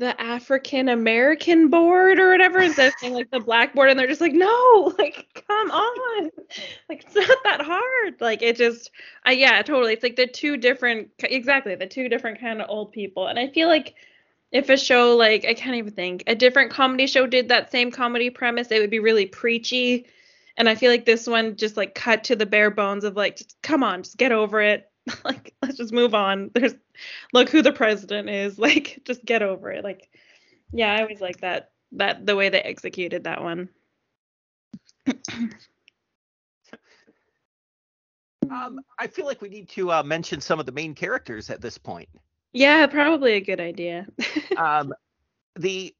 [0.00, 4.22] the African American board or whatever instead of saying like the blackboard and they're just
[4.22, 6.30] like, no, like come on.
[6.88, 8.20] Like it's not that hard.
[8.20, 8.90] Like it just
[9.24, 9.92] I yeah, totally.
[9.92, 13.26] It's like the two different exactly, the two different kind of old people.
[13.26, 13.94] And I feel like
[14.50, 17.90] if a show like I can't even think, a different comedy show did that same
[17.90, 20.06] comedy premise, it would be really preachy
[20.56, 23.36] and I feel like this one just like cut to the bare bones of like,
[23.36, 24.89] just, come on, just get over it.
[25.24, 26.50] like, let's just move on.
[26.54, 26.74] There's
[27.32, 28.58] look who the president is.
[28.70, 29.84] Like, just get over it.
[29.84, 30.08] Like,
[30.72, 33.68] yeah, I always like that that the way they executed that one.
[38.50, 41.60] um, I feel like we need to uh, mention some of the main characters at
[41.60, 42.08] this point.
[42.52, 44.06] Yeah, probably a good idea.
[44.56, 44.92] um,
[45.56, 45.94] the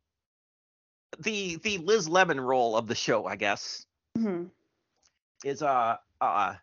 [1.18, 3.86] the the Liz Lemon role of the show, I guess,
[4.16, 4.44] mm-hmm.
[5.44, 6.54] is uh uh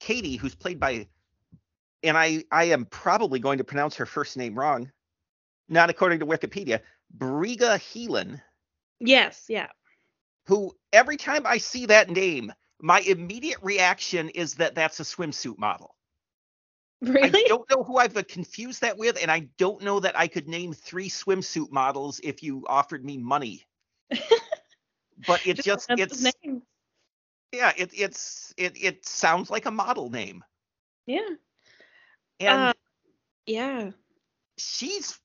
[0.00, 1.06] Katie, who's played by,
[2.02, 4.90] and I I am probably going to pronounce her first name wrong,
[5.68, 6.80] not according to Wikipedia.
[7.16, 8.40] Briga Heelan.
[9.00, 9.68] Yes, yeah.
[10.46, 15.58] Who every time I see that name, my immediate reaction is that that's a swimsuit
[15.58, 15.94] model.
[17.00, 17.44] Really?
[17.44, 20.48] I don't know who I've confused that with, and I don't know that I could
[20.48, 23.64] name three swimsuit models if you offered me money.
[25.26, 26.32] but it just, just it's
[27.52, 30.44] yeah, it it's it it sounds like a model name.
[31.06, 31.28] Yeah.
[32.42, 32.72] And uh,
[33.46, 33.90] yeah.
[34.58, 35.18] She's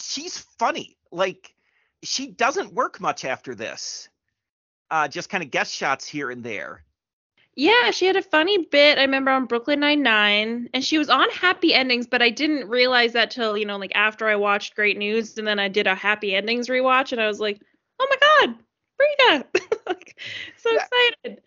[0.00, 0.96] she's funny.
[1.10, 1.54] Like
[2.02, 4.08] she doesn't work much after this.
[4.90, 6.84] Uh just kind of guest shots here and there.
[7.56, 8.98] Yeah, she had a funny bit.
[8.98, 12.68] I remember on Brooklyn Nine Nine, and she was on Happy Endings, but I didn't
[12.68, 15.86] realize that till you know, like after I watched Great News, and then I did
[15.86, 17.60] a Happy Endings rewatch, and I was like,
[18.00, 18.56] oh my god,
[19.86, 20.20] like,
[20.56, 21.42] so excited.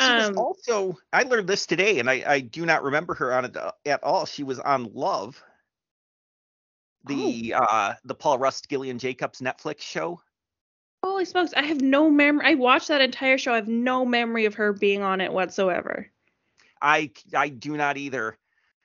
[0.00, 3.32] She was um, also I learned this today, and I, I do not remember her
[3.32, 4.26] on it uh, at all.
[4.26, 5.42] She was on Love,
[7.04, 7.58] the oh.
[7.58, 10.20] uh the Paul Rust Gillian Jacobs Netflix show.
[11.04, 11.52] Holy smokes!
[11.54, 12.46] I have no memory.
[12.46, 13.52] I watched that entire show.
[13.52, 16.10] I have no memory of her being on it whatsoever.
[16.82, 18.36] I I do not either.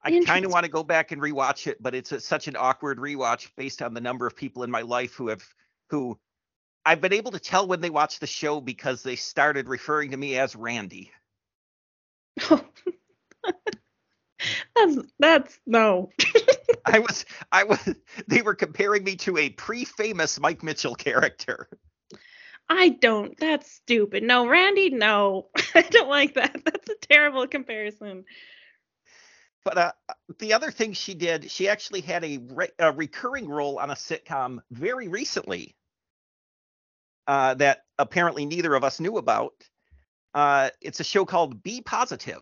[0.04, 2.56] I kind of want to go back and rewatch it, but it's a, such an
[2.58, 5.44] awkward rewatch based on the number of people in my life who have
[5.90, 6.18] who
[6.86, 10.18] I've been able to tell when they watch the show because they started referring to
[10.18, 11.12] me as Randy.
[14.76, 16.10] that's that's no.
[16.86, 17.96] I was I was
[18.28, 21.70] they were comparing me to a pre-famous Mike Mitchell character.
[22.70, 23.38] I don't.
[23.40, 24.24] That's stupid.
[24.24, 25.48] No, Randy, no.
[25.76, 26.62] I don't like that.
[26.64, 28.26] That's a terrible comparison.
[29.66, 29.92] But uh,
[30.38, 33.96] the other thing she did, she actually had a, re- a recurring role on a
[33.96, 35.76] sitcom very recently
[37.28, 39.54] uh, that apparently neither of us knew about.
[40.34, 42.42] Uh, it's a show called Be Positive.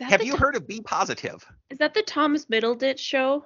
[0.00, 1.44] Have you heard of Be Positive?
[1.68, 3.44] Is that the Thomas Middleditch show?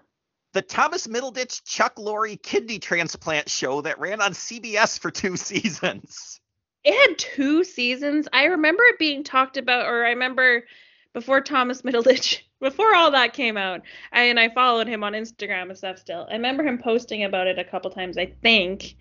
[0.52, 6.40] The Thomas Middleditch Chuck Lorre kidney transplant show that ran on CBS for two seasons.
[6.84, 8.28] It had two seasons.
[8.32, 10.64] I remember it being talked about, or I remember
[11.14, 13.80] before Thomas Middleditch, before all that came out,
[14.12, 16.26] I, and I followed him on Instagram and stuff still.
[16.28, 18.96] I remember him posting about it a couple times, I think.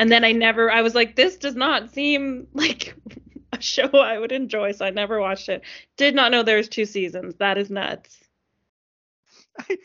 [0.00, 2.96] And then I never, I was like, this does not seem like
[3.52, 5.60] a show I would enjoy, so I never watched it.
[5.98, 7.34] Did not know there was two seasons.
[7.34, 8.18] That is nuts.
[9.58, 9.76] I,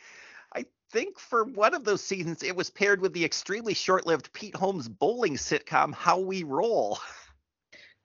[0.55, 4.55] I think for one of those seasons, it was paired with the extremely short-lived Pete
[4.55, 6.97] Holmes bowling sitcom How We Roll.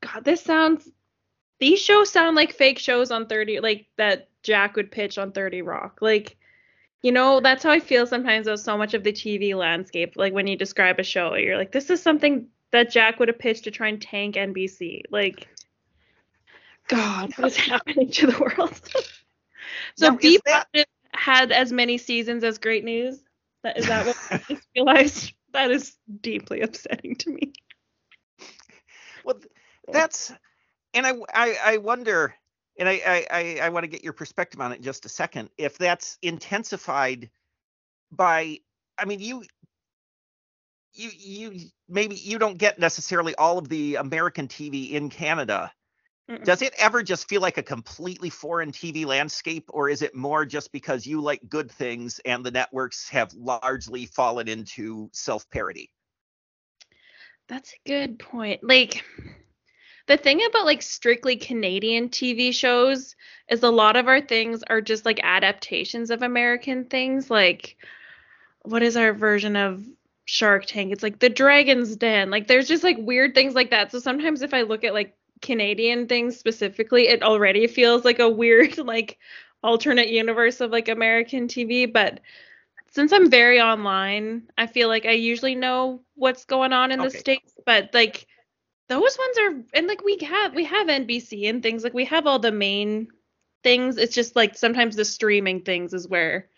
[0.00, 0.90] God, this sounds.
[1.60, 5.62] These shows sound like fake shows on 30, like that Jack would pitch on 30
[5.62, 5.98] Rock.
[6.00, 6.36] Like,
[7.02, 10.14] you know, that's how I feel sometimes with so much of the TV landscape.
[10.16, 13.38] Like when you describe a show, you're like, this is something that Jack would have
[13.38, 15.02] pitched to try and tank NBC.
[15.10, 15.48] Like,
[16.88, 18.80] God, what is happening to the world?
[19.96, 20.66] so Deep that...
[21.12, 23.22] had as many seasons as Great News.
[23.62, 25.32] That is that what I just realized?
[25.52, 27.52] That is deeply upsetting to me.
[29.24, 29.38] Well,
[29.92, 30.32] that's
[30.94, 32.34] and I I, I wonder,
[32.78, 35.50] and I I I want to get your perspective on it in just a second.
[35.58, 37.30] If that's intensified
[38.10, 38.58] by,
[38.98, 39.44] I mean, you
[40.92, 45.72] you you maybe you don't get necessarily all of the American TV in Canada.
[46.30, 46.44] Mm-mm.
[46.44, 50.46] Does it ever just feel like a completely foreign TV landscape, or is it more
[50.46, 55.90] just because you like good things and the networks have largely fallen into self parody?
[57.48, 58.62] That's a good point.
[58.62, 59.04] Like,
[60.10, 63.14] the thing about like strictly Canadian TV shows
[63.48, 67.30] is a lot of our things are just like adaptations of American things.
[67.30, 67.76] Like,
[68.62, 69.84] what is our version of
[70.30, 70.92] Shark Tank.
[70.92, 72.30] It's like the Dragon's Den.
[72.30, 73.90] Like there's just like weird things like that.
[73.90, 78.28] So sometimes if I look at like Canadian things specifically, it already feels like a
[78.28, 79.18] weird like
[79.62, 82.20] alternate universe of like American TV, but
[82.92, 87.08] since I'm very online, I feel like I usually know what's going on in okay.
[87.08, 88.26] the states, but like
[88.90, 92.26] those ones are and like we have we have NBC and things like we have
[92.26, 93.06] all the main
[93.62, 93.96] things.
[93.96, 96.48] It's just like sometimes the streaming things is where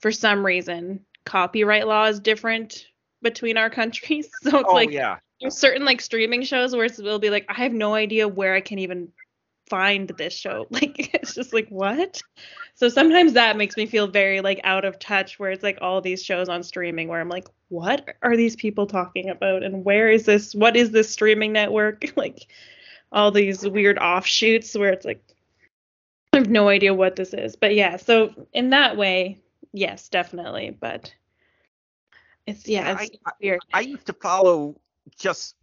[0.00, 2.86] for some reason copyright law is different
[3.22, 4.28] between our countries.
[4.42, 5.16] So it's oh, like yeah.
[5.40, 8.60] there's certain like streaming shows where it'll be like, I have no idea where I
[8.60, 9.08] can even
[9.70, 10.66] find this show.
[10.70, 12.20] Like it's just like what?
[12.80, 16.00] So sometimes that makes me feel very like out of touch where it's like all
[16.00, 19.62] these shows on streaming where I'm like, what are these people talking about?
[19.62, 22.10] And where is this what is this streaming network?
[22.16, 22.46] like
[23.12, 25.22] all these weird offshoots where it's like
[26.32, 27.54] I have no idea what this is.
[27.54, 29.36] But yeah, so in that way,
[29.74, 30.70] yes, definitely.
[30.70, 31.12] But
[32.46, 33.60] it's yeah, it's I, weird.
[33.74, 34.80] I, I used to follow
[35.18, 35.54] just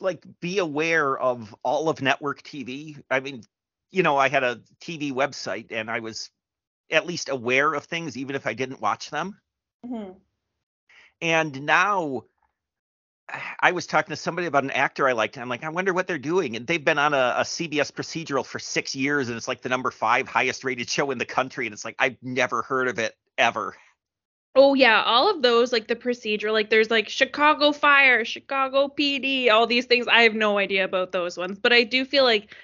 [0.00, 3.02] like be aware of all of network TV.
[3.10, 3.42] I mean,
[3.90, 6.30] you know, I had a TV website and I was
[6.90, 9.38] at least aware of things even if I didn't watch them.
[9.84, 10.12] Mm-hmm.
[11.20, 12.24] And now
[13.60, 15.36] I was talking to somebody about an actor I liked.
[15.36, 16.56] And I'm like, I wonder what they're doing.
[16.56, 19.68] And they've been on a, a, CBS procedural for six years, and it's like the
[19.68, 21.66] number five highest rated show in the country.
[21.66, 23.74] And it's like I've never heard of it ever.
[24.56, 29.50] Oh yeah, all of those like the procedure, like there's like Chicago Fire, Chicago PD,
[29.50, 30.06] all these things.
[30.06, 32.54] I have no idea about those ones, but I do feel like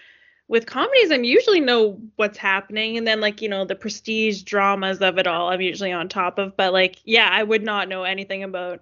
[0.50, 5.00] with comedies, I'm usually know what's happening, and then like you know the prestige dramas
[5.00, 6.56] of it all, I'm usually on top of.
[6.56, 8.80] But like yeah, I would not know anything about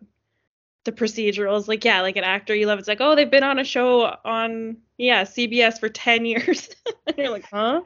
[0.85, 1.69] the procedurals.
[1.69, 4.17] Like yeah, like an actor you love, it's like oh they've been on a show
[4.25, 6.71] on yeah CBS for ten years,
[7.07, 7.83] and you're like huh.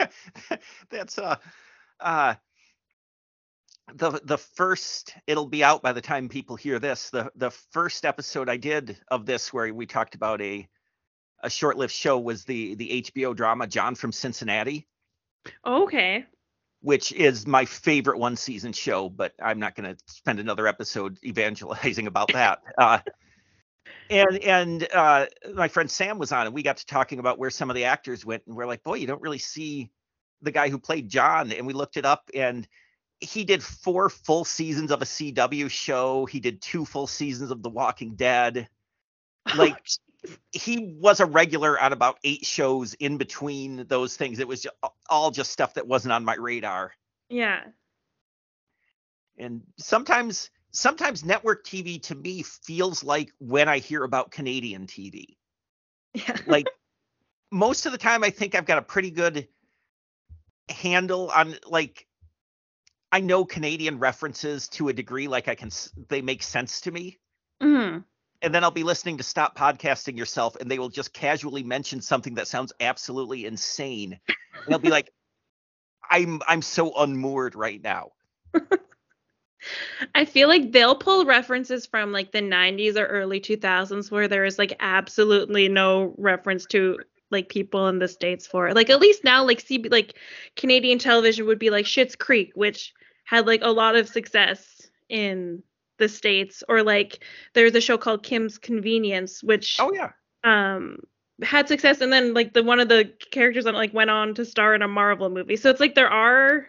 [0.00, 0.08] Yeah,
[0.90, 1.36] that's uh
[2.00, 2.34] uh
[3.94, 8.04] the the first it'll be out by the time people hear this the the first
[8.04, 10.68] episode i did of this where we talked about a
[11.40, 14.86] a short-lived show was the the hbo drama john from cincinnati
[15.66, 16.24] okay
[16.80, 21.18] which is my favorite one season show but i'm not going to spend another episode
[21.24, 22.98] evangelizing about that uh,
[24.10, 27.50] and and uh, my friend sam was on and we got to talking about where
[27.50, 29.90] some of the actors went and we're like boy you don't really see
[30.42, 32.68] the guy who played john and we looked it up and
[33.20, 36.26] he did four full seasons of a CW show.
[36.26, 38.68] He did two full seasons of The Walking Dead.
[39.56, 39.78] Like
[40.52, 44.38] he was a regular on about eight shows in between those things.
[44.38, 44.76] It was just,
[45.08, 46.92] all just stuff that wasn't on my radar.
[47.28, 47.60] Yeah.
[49.38, 55.36] And sometimes sometimes network TV to me feels like when I hear about Canadian TV.
[56.14, 56.36] Yeah.
[56.46, 56.66] Like
[57.50, 59.48] most of the time I think I've got a pretty good
[60.68, 62.06] handle on like
[63.10, 65.70] I know Canadian references to a degree like I can
[66.08, 67.18] they make sense to me.
[67.62, 68.04] Mm.
[68.40, 72.00] And then I'll be listening to Stop Podcasting Yourself and they will just casually mention
[72.00, 74.18] something that sounds absolutely insane.
[74.28, 75.10] And they'll be like
[76.10, 78.10] I'm I'm so unmoored right now.
[80.14, 84.44] I feel like they'll pull references from like the 90s or early 2000s where there
[84.44, 86.98] is like absolutely no reference to
[87.30, 88.76] like people in the states for it.
[88.76, 90.14] Like at least now like CB like
[90.56, 95.62] Canadian television would be like Schitt's Creek which had like a lot of success in
[95.98, 97.24] the states or like
[97.54, 100.12] there's a show called Kim's Convenience which Oh yeah.
[100.44, 100.98] um
[101.42, 104.44] had success and then like the one of the characters on like went on to
[104.44, 105.56] star in a Marvel movie.
[105.56, 106.66] So it's like there are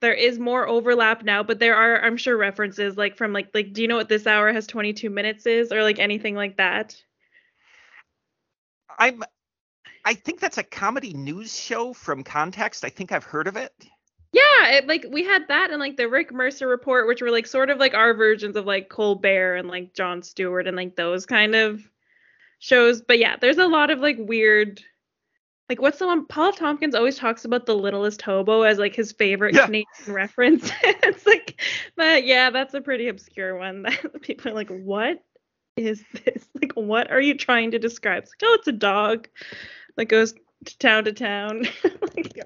[0.00, 3.72] there is more overlap now, but there are I'm sure references like from like like
[3.72, 6.96] do you know what this hour has 22 minutes is or like anything like that?
[8.98, 9.22] I'm
[10.04, 12.84] I think that's a comedy news show from Context.
[12.84, 13.72] I think I've heard of it.
[14.60, 17.46] Yeah, it, like we had that and like the Rick Mercer report, which were like
[17.46, 21.26] sort of like our versions of like Colbert and like Jon Stewart and like those
[21.26, 21.82] kind of
[22.58, 23.00] shows.
[23.02, 24.82] But yeah, there's a lot of like weird
[25.68, 29.12] like what's the one Paul Tompkins always talks about the littlest hobo as like his
[29.12, 29.66] favorite Yeah.
[29.66, 30.70] Canadian reference.
[30.82, 31.60] it's like
[31.96, 35.22] but yeah, that's a pretty obscure one that people are like, what
[35.76, 36.46] is this?
[36.60, 38.24] Like what are you trying to describe?
[38.24, 39.28] It's like, oh, it's a dog
[39.96, 40.34] that goes
[40.66, 41.66] to town to town.
[42.14, 42.38] like,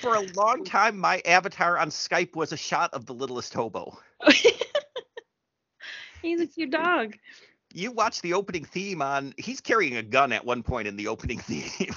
[0.00, 3.98] For a long time, my avatar on Skype was a shot of the littlest hobo.
[6.22, 7.16] He's a cute dog.
[7.72, 11.08] You watch the opening theme on he's carrying a gun at one point in the
[11.08, 11.94] opening theme.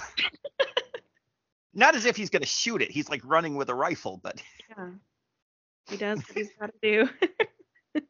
[1.74, 2.92] Not as if he's gonna shoot it.
[2.92, 4.90] He's like running with a rifle, but Yeah.
[5.90, 7.08] He does what he's got to
[7.94, 8.02] do.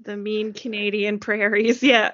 [0.00, 1.82] the mean Canadian prairies.
[1.82, 2.10] Yeah.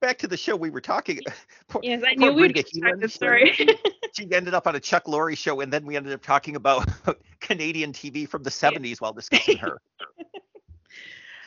[0.00, 1.20] Back to the show we were talking.
[1.68, 3.56] Poor, yes, I knew we'd get she- story.
[4.12, 6.88] She ended up on a Chuck Lorre show, and then we ended up talking about
[7.40, 9.80] Canadian TV from the 70s while discussing her.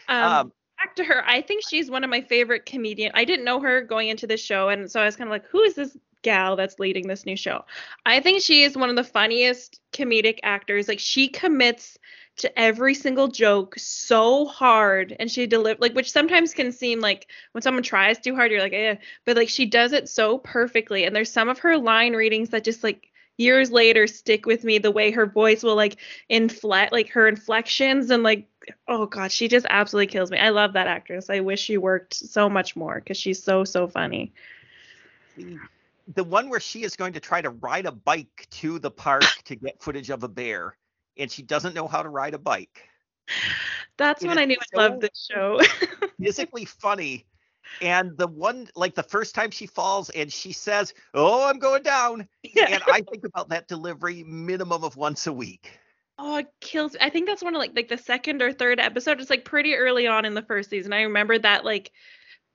[0.08, 1.28] um, Um, back to her.
[1.28, 3.12] I think she's one of my favorite comedian.
[3.16, 5.46] I didn't know her going into this show, and so I was kind of like,
[5.48, 7.66] who is this gal that's leading this new show?
[8.06, 10.88] I think she is one of the funniest comedic actors.
[10.88, 11.98] Like she commits
[12.38, 17.28] to every single joke so hard, and she deliver like, which sometimes can seem like
[17.52, 21.06] when someone tries too hard, you're like, eh, but like she does it so perfectly.
[21.06, 24.78] And there's some of her line readings that just like years later stick with me
[24.78, 25.98] the way her voice will like
[26.30, 28.48] inflect like her inflections and like
[28.88, 30.38] oh god she just absolutely kills me.
[30.38, 31.30] I love that actress.
[31.30, 34.34] I wish she worked so much more because she's so so funny.
[36.16, 39.24] The one where she is going to try to ride a bike to the park
[39.46, 40.76] to get footage of a bear,
[41.18, 42.88] and she doesn't know how to ride a bike.
[43.98, 45.60] that's It when i knew i so- loved this show
[46.22, 47.26] physically funny.
[47.82, 51.82] And the one, like the first time she falls and she says, Oh, I'm going
[51.82, 52.28] down.
[52.44, 52.68] yeah.
[52.70, 55.80] And I think about that delivery minimum of once a week.
[56.20, 59.20] oh it kills i think that's one of like like the second or third episode
[59.20, 61.92] it's like pretty early on in the first season i remember that like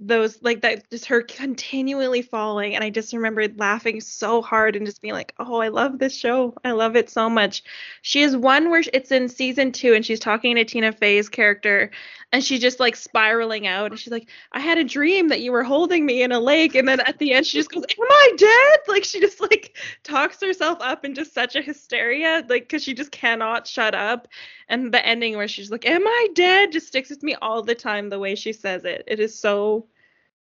[0.01, 4.86] those like that just her continually falling and i just remember laughing so hard and
[4.86, 6.55] just being like oh i love this show.
[6.64, 7.64] I love it so much.
[8.03, 11.90] She is one where it's in season two and she's talking to tina fey's character
[12.32, 15.51] and she's just like spiraling out and she's like i had a dream that you
[15.51, 18.07] were holding me in a lake and then at the end she just goes am
[18.09, 18.78] i dead?
[18.86, 23.11] Like she just like talks herself up into such a hysteria like because she just
[23.11, 24.28] cannot shut up
[24.69, 27.75] and the ending where she's like am i dead just sticks with me all the
[27.75, 29.87] time the way she says it it is so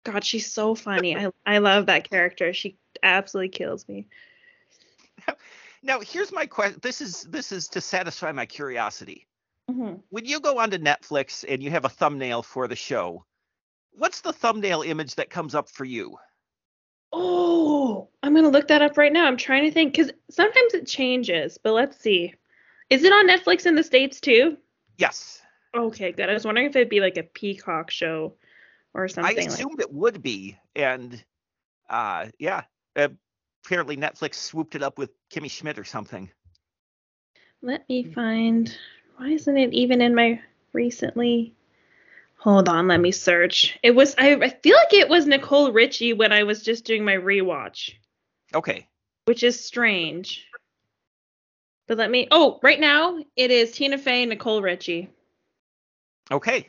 [0.04, 4.06] god she's so funny i, I love that character she absolutely kills me
[5.84, 6.80] Now, here's my question.
[6.82, 9.26] This is this is to satisfy my curiosity.
[9.70, 10.02] Mhm.
[10.08, 13.26] When you go onto Netflix and you have a thumbnail for the show,
[13.92, 16.16] what's the thumbnail image that comes up for you?
[17.12, 20.84] oh i'm gonna look that up right now i'm trying to think because sometimes it
[20.84, 22.34] changes but let's see
[22.90, 24.56] is it on netflix in the states too
[24.96, 25.42] Yes.
[25.76, 28.34] okay good i was wondering if it'd be like a peacock show
[28.94, 31.22] or I something like assumed it would be, and
[31.90, 32.62] uh, yeah,
[32.94, 36.30] apparently Netflix swooped it up with Kimmy Schmidt or something.
[37.60, 38.74] Let me find.
[39.16, 40.40] Why isn't it even in my
[40.72, 41.54] recently?
[42.38, 43.78] Hold on, let me search.
[43.82, 44.14] It was.
[44.18, 47.94] I, I feel like it was Nicole Richie when I was just doing my rewatch,
[48.54, 48.86] Okay,
[49.24, 50.46] which is strange.
[51.86, 52.28] But let me.
[52.30, 55.10] Oh, right now it is Tina Fey, and Nicole Richie.
[56.30, 56.68] Okay.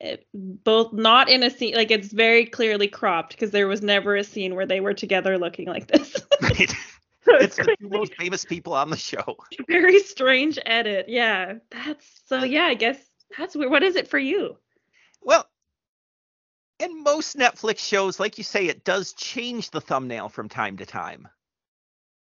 [0.00, 4.16] It, both not in a scene like it's very clearly cropped because there was never
[4.16, 6.16] a scene where they were together looking like this.
[7.24, 7.42] Right.
[7.44, 9.36] it's the two most famous people on the show.
[9.68, 11.08] Very strange edit.
[11.08, 11.54] Yeah.
[11.70, 12.98] That's so yeah, I guess
[13.38, 13.70] that's weird.
[13.70, 14.56] What is it for you?
[15.22, 15.46] Well,
[16.80, 20.84] in most Netflix shows, like you say, it does change the thumbnail from time to
[20.84, 21.28] time.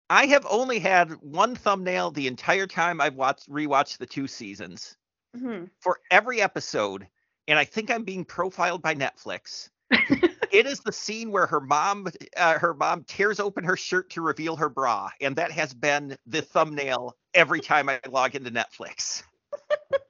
[0.09, 4.95] I have only had one thumbnail the entire time I've watched rewatched the two seasons
[5.35, 5.65] Mm-hmm.
[5.81, 7.07] for every episode,
[7.47, 9.69] and I think I'm being profiled by Netflix.
[9.91, 14.21] it is the scene where her mom uh, her mom tears open her shirt to
[14.21, 19.23] reveal her bra, and that has been the thumbnail every time I log into Netflix.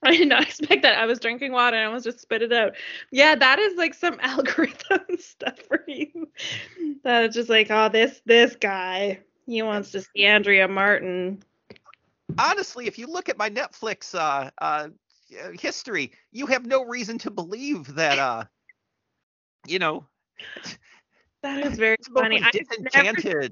[0.02, 0.98] I did not expect that.
[0.98, 2.74] I was drinking water and I almost just spit it out.
[3.10, 6.28] Yeah, that is like some algorithm stuff for you.
[7.04, 11.42] That is just like, oh, this this guy, he wants to see Andrea Martin.
[12.38, 14.88] Honestly, if you look at my Netflix uh, uh,
[15.58, 18.44] history, you have no reason to believe that uh,
[19.66, 20.06] you know
[21.42, 22.42] That is very it's both funny.
[22.42, 23.48] I've never,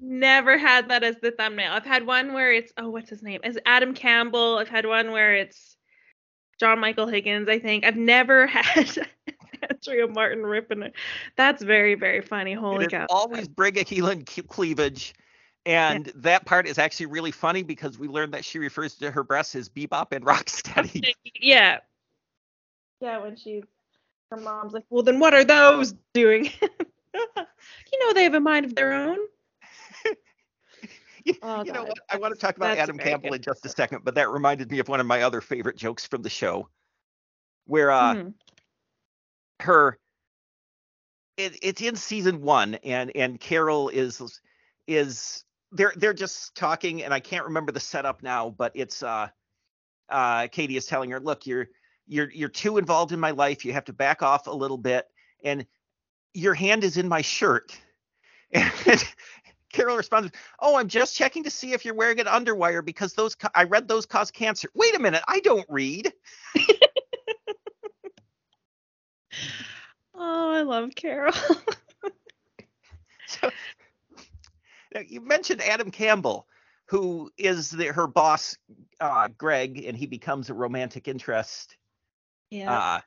[0.00, 1.72] never had that as the thumbnail.
[1.72, 3.40] I've had one where it's oh, what's his name?
[3.44, 4.58] Is Adam Campbell.
[4.58, 5.76] I've had one where it's
[6.58, 7.48] John Michael Higgins.
[7.48, 8.98] I think I've never had
[9.70, 10.94] Andrea Martin ripping it.
[11.36, 12.52] That's very very funny.
[12.54, 13.06] Holy it is cow!
[13.10, 15.14] always Briga Heelan ke- cleavage.
[15.64, 19.22] And that part is actually really funny because we learned that she refers to her
[19.22, 21.12] breasts as bebop and rocksteady.
[21.40, 21.78] Yeah.
[23.00, 23.64] Yeah, when she's
[24.32, 26.44] her mom's like, well, then what are those doing?
[27.14, 29.18] you know they have a mind of their own.
[31.24, 31.98] you Oh, you know what?
[32.10, 33.36] I want to talk about That's Adam Campbell good.
[33.36, 36.06] in just a second, but that reminded me of one of my other favorite jokes
[36.06, 36.68] from the show,
[37.66, 38.34] where uh, Mhm.
[39.60, 39.98] her
[41.36, 44.40] it, it's in season one, and and Carol is
[44.86, 49.28] is they're they're just talking, and I can't remember the setup now, but it's uh
[50.08, 51.68] uh Katie is telling her, look, you're
[52.06, 53.64] you're you're too involved in my life.
[53.64, 55.06] You have to back off a little bit,
[55.44, 55.66] and
[56.34, 57.78] your hand is in my shirt.
[58.86, 59.02] And
[59.72, 60.30] Carol responds,
[60.60, 63.88] "Oh, I'm just checking to see if you're wearing an underwire because those I read
[63.88, 66.12] those cause cancer." Wait a minute, I don't read.
[70.14, 71.34] Oh, I love Carol.
[73.26, 73.50] So,
[74.94, 76.46] now, you mentioned Adam Campbell,
[76.84, 78.58] who is the, her boss,
[79.00, 81.78] uh, Greg, and he becomes a romantic interest.
[82.52, 82.72] Yeah.
[82.72, 83.00] Uh,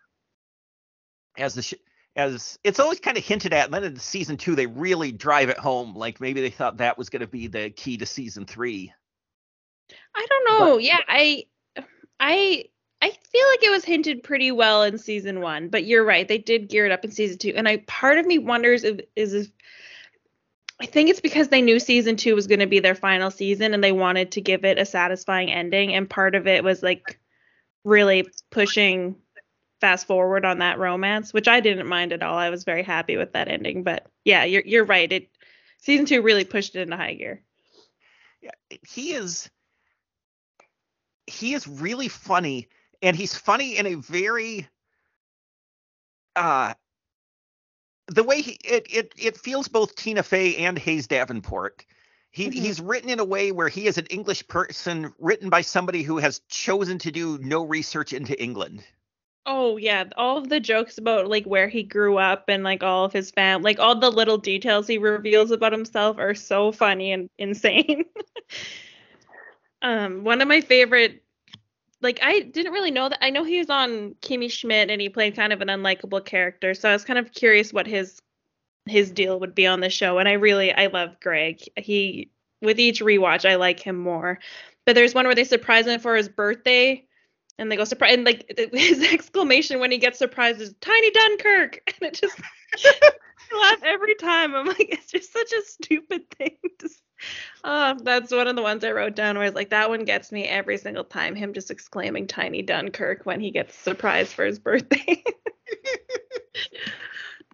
[1.37, 1.73] as the sh-
[2.15, 5.49] as it's always kind of hinted at, and then in season two they really drive
[5.49, 5.95] it home.
[5.95, 8.93] Like maybe they thought that was going to be the key to season three.
[10.15, 10.77] I don't know.
[10.77, 11.45] yeah, I
[12.19, 12.65] I
[13.01, 16.27] I feel like it was hinted pretty well in season 1, but you're right.
[16.27, 17.53] They did gear it up in season 2.
[17.55, 19.47] And I part of me wonders if is if
[20.79, 23.73] I think it's because they knew season 2 was going to be their final season
[23.73, 27.19] and they wanted to give it a satisfying ending and part of it was like
[27.83, 29.15] really pushing
[29.85, 32.35] fast forward on that romance, which I didn't mind at all.
[32.35, 35.11] I was very happy with that ending, but yeah, you're you're right.
[35.11, 35.29] It
[35.77, 37.43] season 2 really pushed it into high gear.
[38.41, 38.49] Yeah,
[38.81, 39.47] he is
[41.27, 42.67] he is really funny,
[43.03, 44.67] and he's funny in a very
[46.35, 46.73] uh
[48.07, 51.85] the way he it it it feels both Tina Fey and Hayes Davenport.
[52.31, 52.53] He Mhm.
[52.53, 56.17] he's written in a way where he is an English person written by somebody who
[56.17, 58.83] has chosen to do no research into England.
[59.47, 63.05] Oh yeah, all of the jokes about like where he grew up and like all
[63.05, 67.11] of his fam, like all the little details he reveals about himself are so funny
[67.11, 68.05] and insane.
[69.83, 71.23] um, one of my favorite,
[72.01, 73.23] like I didn't really know that.
[73.23, 76.73] I know he was on Kimmy Schmidt and he played kind of an unlikable character,
[76.73, 78.19] so I was kind of curious what his
[78.87, 80.17] his deal would be on the show.
[80.17, 81.61] And I really I love Greg.
[81.77, 82.31] He
[82.61, 84.39] with each rewatch I like him more.
[84.85, 87.04] But there's one where they surprise him for his birthday
[87.57, 91.79] and they go surprise and like his exclamation when he gets surprised is tiny dunkirk!
[92.01, 94.55] And it just I laugh every time.
[94.55, 96.89] I'm like it's just such a stupid thing to
[97.63, 100.31] uh, that's one of the ones i wrote down where it's like that one gets
[100.31, 104.59] me every single time him just exclaiming tiny dunkirk when he gets surprised for his
[104.59, 105.23] birthday.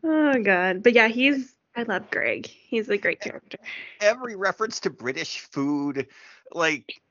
[0.03, 0.83] Oh god.
[0.83, 2.47] But yeah he's i love greg.
[2.47, 3.57] He's a great character.
[3.99, 6.07] Every reference to British food,
[6.51, 7.01] like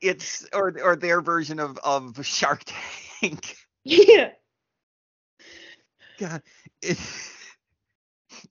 [0.00, 2.62] it's or or their version of of Shark
[3.20, 3.56] Tank.
[3.84, 4.30] yeah
[6.18, 6.42] God,
[6.80, 6.98] it,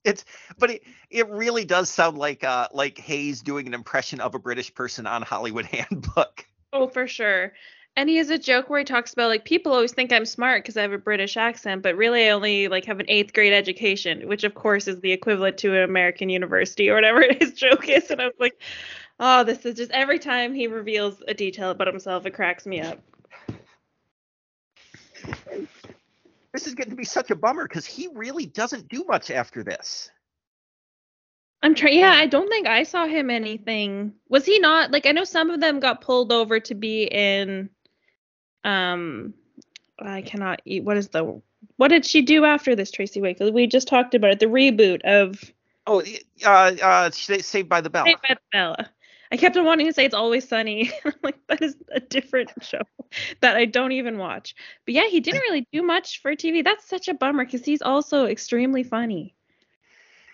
[0.04, 0.24] it's
[0.58, 4.38] but it it really does sound like uh like Hayes doing an impression of a
[4.38, 6.46] British person on Hollywood Handbook.
[6.72, 7.52] Oh, for sure.
[7.96, 10.64] And he has a joke where he talks about like people always think I'm smart
[10.64, 13.52] because I have a British accent, but really I only like have an eighth grade
[13.52, 17.88] education, which of course is the equivalent to an American university or whatever his joke
[17.88, 18.10] is.
[18.10, 18.60] And I was like,
[19.20, 22.80] oh, this is just every time he reveals a detail about himself, it cracks me
[22.80, 23.00] up.
[26.52, 29.64] This is going to be such a bummer because he really doesn't do much after
[29.64, 30.10] this.
[31.62, 31.98] I'm trying.
[31.98, 34.12] Yeah, I don't think I saw him anything.
[34.28, 35.06] Was he not like?
[35.06, 37.70] I know some of them got pulled over to be in.
[38.62, 39.34] Um,
[39.98, 40.84] I cannot eat.
[40.84, 41.40] What is the?
[41.76, 43.54] What did she do after this, Tracy Wigfield?
[43.54, 44.40] We just talked about it.
[44.40, 45.42] The reboot of.
[45.86, 46.02] Oh,
[46.44, 48.04] uh, uh, Saved by the Bell.
[48.04, 48.76] Saved by the Bell.
[49.34, 50.92] I kept on wanting to say it's always sunny.
[51.04, 52.82] I'm like, that is a different show
[53.40, 54.54] that I don't even watch.
[54.86, 56.62] But yeah, he didn't really do much for TV.
[56.62, 59.34] That's such a bummer because he's also extremely funny.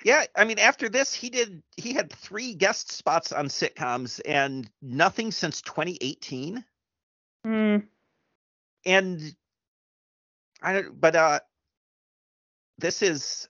[0.04, 1.62] Yeah, I mean, after this, he did.
[1.78, 6.62] He had three guest spots on sitcoms and nothing since 2018.
[7.46, 7.86] Mm.
[8.84, 9.34] And
[10.60, 11.00] I don't.
[11.00, 11.40] But uh,
[12.76, 13.48] this is.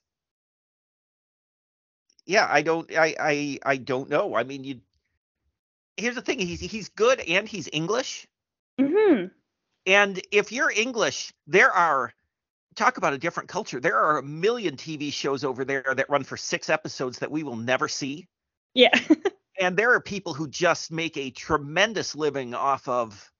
[2.25, 2.89] Yeah, I don't.
[2.97, 4.37] I I I don't know.
[4.37, 4.81] I mean, you.
[6.01, 6.39] Here's the thing.
[6.39, 8.27] He's he's good and he's English.
[8.79, 9.27] hmm
[9.87, 12.13] And if you're English, there are
[12.77, 13.81] talk about a different culture.
[13.81, 17.43] There are a million TV shows over there that run for six episodes that we
[17.43, 18.27] will never see.
[18.75, 18.99] Yeah.
[19.61, 23.31] and there are people who just make a tremendous living off of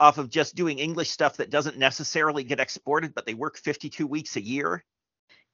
[0.00, 4.06] off of just doing English stuff that doesn't necessarily get exported, but they work 52
[4.06, 4.84] weeks a year.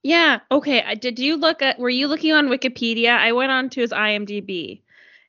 [0.02, 0.40] Yeah.
[0.50, 0.94] Okay.
[0.96, 1.78] Did you look at?
[1.78, 3.16] Were you looking on Wikipedia?
[3.16, 4.82] I went on to his IMDb.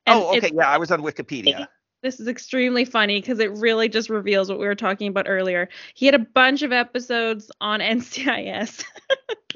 [0.08, 0.51] Oh, okay.
[0.53, 1.68] Yeah, I was on Wikipedia
[2.06, 5.68] this is extremely funny because it really just reveals what we were talking about earlier.
[5.95, 8.84] He had a bunch of episodes on NCIS.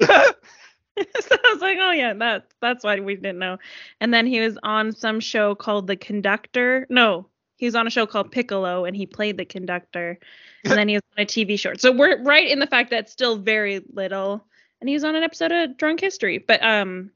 [0.00, 3.58] so I was like, oh yeah, that that's why we didn't know.
[4.00, 6.88] And then he was on some show called The Conductor.
[6.90, 10.18] No, he was on a show called Piccolo and he played the conductor.
[10.64, 11.80] And then he was on a TV short.
[11.80, 14.44] So we're right in the fact that still very little.
[14.80, 16.38] And he was on an episode of Drunk History.
[16.38, 17.12] But um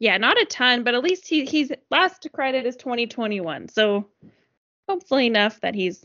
[0.00, 3.68] yeah, not a ton, but at least he he's last credit is 2021.
[3.68, 4.08] So
[4.88, 6.02] hopefully enough that he's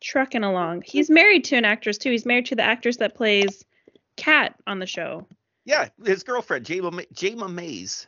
[0.00, 0.82] trucking along.
[0.86, 2.12] He's married to an actress too.
[2.12, 3.64] He's married to the actress that plays
[4.16, 5.26] Kat on the show.
[5.64, 8.06] Yeah, his girlfriend, Jayma, Jayma Mays.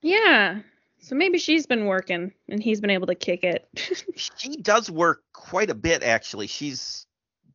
[0.00, 0.60] Yeah.
[1.00, 3.68] So maybe she's been working and he's been able to kick it.
[4.36, 6.46] she does work quite a bit actually.
[6.46, 7.06] She's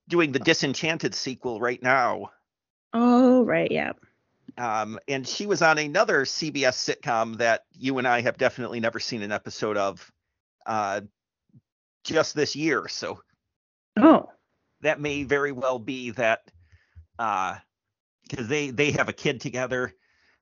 [0.08, 2.30] doing the Disenchanted sequel right now.
[2.93, 3.93] Oh, right, yeah.
[4.58, 8.99] Um, and she was on another CBS sitcom that you and I have definitely never
[8.99, 10.12] seen an episode of.
[10.66, 11.02] Uh,
[12.04, 12.88] just this year.
[12.88, 13.22] So
[13.99, 14.30] oh,
[14.82, 16.41] that may very well be that
[17.20, 17.56] uh
[18.30, 19.93] because they they have a kid together.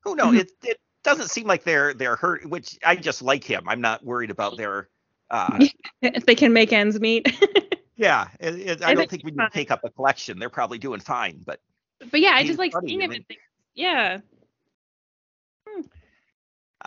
[0.03, 0.27] Who knows?
[0.27, 0.37] Mm-hmm.
[0.37, 2.47] It it doesn't seem like they're they're hurt.
[2.47, 3.67] Which I just like him.
[3.67, 4.89] I'm not worried about their
[5.29, 5.59] uh
[6.01, 7.27] if they can make ends meet.
[7.95, 10.39] yeah, it, it, I, don't think we need to take up a collection.
[10.39, 11.59] They're probably doing fine, but
[12.11, 13.25] but yeah, I just like seeing him.
[13.75, 14.19] Yeah.
[15.67, 15.81] Hmm.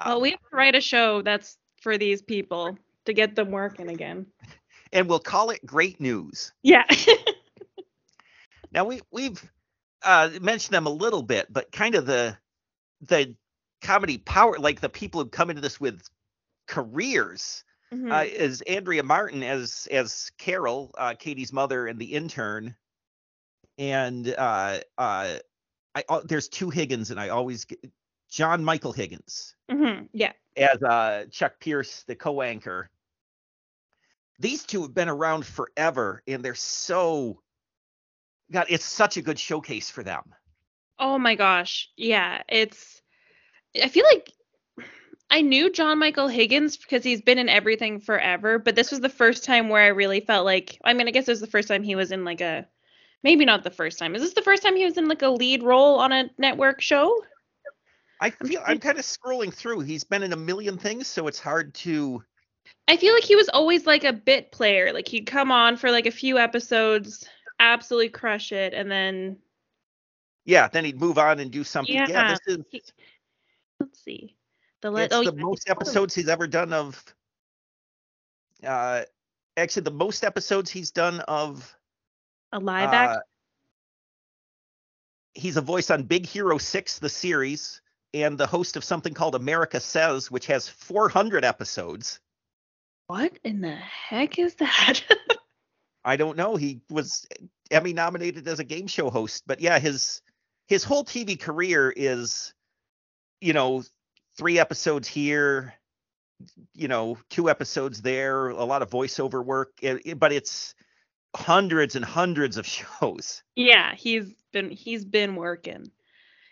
[0.04, 3.88] well, we have to write a show that's for these people to get them working
[3.88, 4.26] again
[4.92, 6.52] and we'll call it great news.
[6.62, 6.84] Yeah.
[8.72, 9.42] now we we've
[10.02, 12.36] uh, mentioned them a little bit, but kind of the
[13.00, 13.34] the
[13.80, 16.02] comedy power, like the people who come into this with
[16.68, 18.12] careers, mm-hmm.
[18.12, 22.76] uh, is Andrea Martin as as Carol, uh, Katie's mother, and the intern,
[23.78, 25.36] and uh, uh,
[25.94, 27.84] I uh, there's two Higgins, and I always get
[28.30, 29.54] John Michael Higgins.
[29.70, 30.06] Mm-hmm.
[30.12, 30.32] Yeah.
[30.56, 32.90] As uh, Chuck Pierce, the co-anchor,
[34.38, 37.40] these two have been around forever and they're so
[38.50, 40.22] God, it's such a good showcase for them.
[40.98, 41.90] Oh my gosh.
[41.96, 43.00] Yeah, it's
[43.80, 44.30] I feel like
[45.30, 49.08] I knew John Michael Higgins because he's been in everything forever, but this was the
[49.08, 51.68] first time where I really felt like I mean, I guess it was the first
[51.68, 52.66] time he was in like a
[53.22, 54.14] maybe not the first time.
[54.14, 56.80] Is this the first time he was in like a lead role on a network
[56.80, 57.22] show?
[58.20, 59.80] I feel I'm kind of scrolling through.
[59.80, 62.22] He's been in a million things, so it's hard to
[62.88, 64.92] I feel like he was always like a bit player.
[64.92, 67.26] Like he'd come on for like a few episodes,
[67.58, 69.38] absolutely crush it, and then
[70.44, 71.94] yeah, then he'd move on and do something.
[71.94, 72.64] Yeah, yeah this is.
[72.70, 72.82] He,
[73.80, 74.36] let's see.
[74.80, 77.02] The le- it's oh, the yeah, most episodes he's ever done of.
[78.64, 79.02] Uh,
[79.56, 81.76] actually, the most episodes he's done of.
[82.52, 83.18] A live uh, act.
[85.34, 87.80] He's a voice on Big Hero Six, the series,
[88.12, 92.20] and the host of something called America Says, which has 400 episodes
[93.12, 95.02] what in the heck is that?
[96.04, 96.56] I don't know.
[96.56, 97.26] He was
[97.70, 100.22] Emmy nominated as a game show host, but yeah, his
[100.66, 102.54] his whole TV career is,
[103.42, 103.82] you know,
[104.38, 105.74] three episodes here,
[106.74, 110.74] you know, two episodes there, a lot of voiceover work, it, it, but it's
[111.36, 112.66] hundreds and hundreds of
[113.00, 113.42] shows.
[113.56, 115.90] Yeah, he's been he's been working.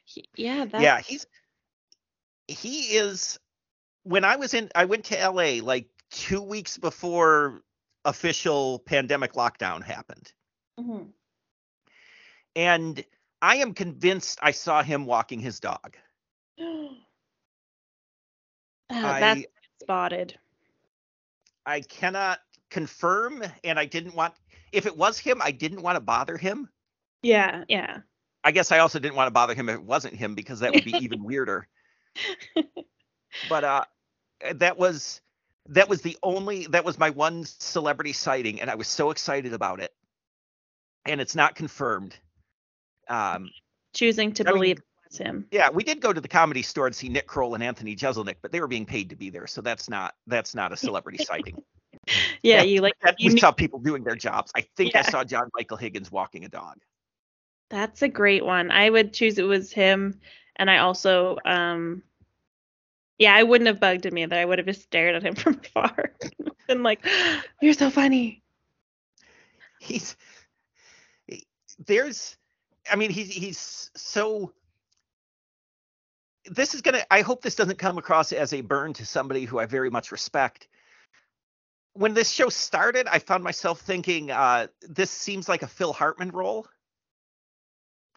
[0.05, 0.83] He, yeah, that's...
[0.83, 1.27] yeah, he's
[2.49, 3.39] he is.
[4.03, 7.63] When I was in, I went to LA like two weeks before
[8.05, 10.33] official pandemic lockdown happened,
[10.79, 11.05] mm-hmm.
[12.57, 13.05] and
[13.43, 15.97] I am convinced I saw him walking his dog.
[16.61, 16.97] oh,
[18.91, 19.45] that's I,
[19.83, 20.39] spotted.
[21.67, 24.35] I cannot confirm, and I didn't want.
[24.73, 26.69] If it was him, I didn't want to bother him.
[27.23, 27.99] Yeah, yeah.
[28.43, 30.73] I guess I also didn't want to bother him if it wasn't him because that
[30.73, 31.67] would be even weirder.
[33.49, 33.85] but uh,
[34.55, 35.21] that was
[35.69, 39.53] that was the only that was my one celebrity sighting, and I was so excited
[39.53, 39.93] about it.
[41.07, 42.17] And it's not confirmed.
[43.09, 43.51] Um,
[43.95, 45.47] Choosing to I believe mean, it's him.
[45.51, 48.37] Yeah, we did go to the comedy store and see Nick Kroll and Anthony Jeselnik,
[48.43, 51.25] but they were being paid to be there, so that's not that's not a celebrity
[51.25, 51.63] sighting.
[52.43, 54.51] Yeah, you like that, you saw people doing their jobs.
[54.55, 55.01] I think yeah.
[55.01, 56.79] I saw John Michael Higgins walking a dog.
[57.69, 58.71] That's a great one.
[58.71, 60.21] I would choose it was him,
[60.57, 62.03] and I also um
[63.19, 64.35] yeah, I wouldn't have bugged him either.
[64.35, 66.15] I would have just stared at him from afar
[66.69, 67.07] and like,
[67.63, 68.43] you're so funny.
[69.79, 70.17] He's
[71.87, 72.37] there's
[72.91, 74.53] I mean he's he's so
[76.47, 79.59] this is gonna I hope this doesn't come across as a burn to somebody who
[79.59, 80.69] I very much respect.
[81.95, 86.31] When this show started, I found myself thinking, uh, this seems like a Phil Hartman
[86.31, 86.67] role.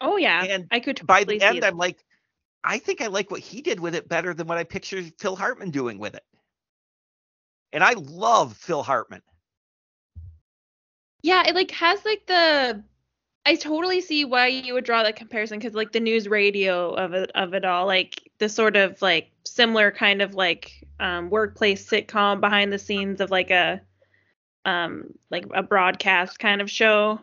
[0.00, 0.44] Oh yeah.
[0.44, 2.04] And I could totally by the end I'm like,
[2.62, 5.36] I think I like what he did with it better than what I pictured Phil
[5.36, 6.24] Hartman doing with it.
[7.72, 9.22] And I love Phil Hartman.
[11.22, 12.82] Yeah, it like has like the
[13.46, 17.12] I totally see why you would draw that comparison because like the news radio of
[17.12, 21.88] it of it all, like the sort of like similar kind of like um, workplace
[21.88, 23.80] sitcom behind the scenes of like a
[24.66, 27.18] um like a broadcast kind of show.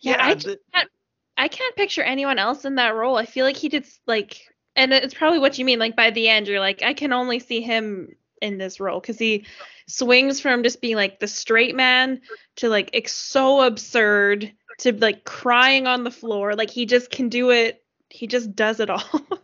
[0.00, 0.90] Yeah, yeah I the, can't
[1.36, 3.16] I can't picture anyone else in that role.
[3.16, 5.78] I feel like he did like and it's probably what you mean.
[5.78, 8.08] Like by the end, you're like, I can only see him
[8.42, 9.46] in this role because he
[9.86, 12.20] swings from just being like the straight man
[12.56, 16.56] to like it's so absurd to like crying on the floor.
[16.56, 17.84] Like he just can do it.
[18.10, 19.04] He just does it all.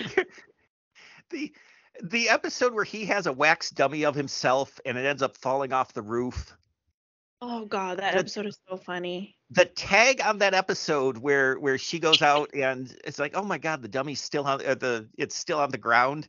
[1.30, 1.52] the
[2.02, 5.72] the episode where he has a wax dummy of himself and it ends up falling
[5.72, 6.56] off the roof.
[7.40, 11.78] Oh god, that the, episode is so funny the tag on that episode where where
[11.78, 15.08] she goes out and it's like, oh my god, the dummy's still on uh, the
[15.16, 16.28] it's still on the ground,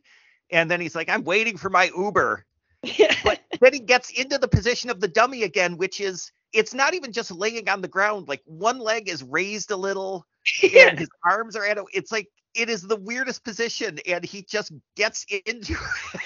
[0.50, 2.44] and then he's like, I'm waiting for my Uber.
[3.24, 6.94] but then he gets into the position of the dummy again, which is it's not
[6.94, 8.28] even just laying on the ground.
[8.28, 10.24] Like one leg is raised a little,
[10.62, 10.88] yeah.
[10.88, 11.78] and his arms are at.
[11.78, 12.28] A, it's like
[12.58, 15.76] it is the weirdest position, and he just gets into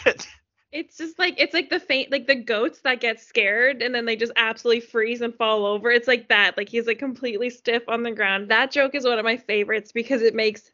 [0.07, 0.27] it.
[0.73, 4.07] It's just like it's like the faint like the goats that get scared and then
[4.07, 5.91] they just absolutely freeze and fall over.
[5.91, 6.57] It's like that.
[6.57, 8.49] Like he's like completely stiff on the ground.
[8.49, 10.71] That joke is one of my favorites because it makes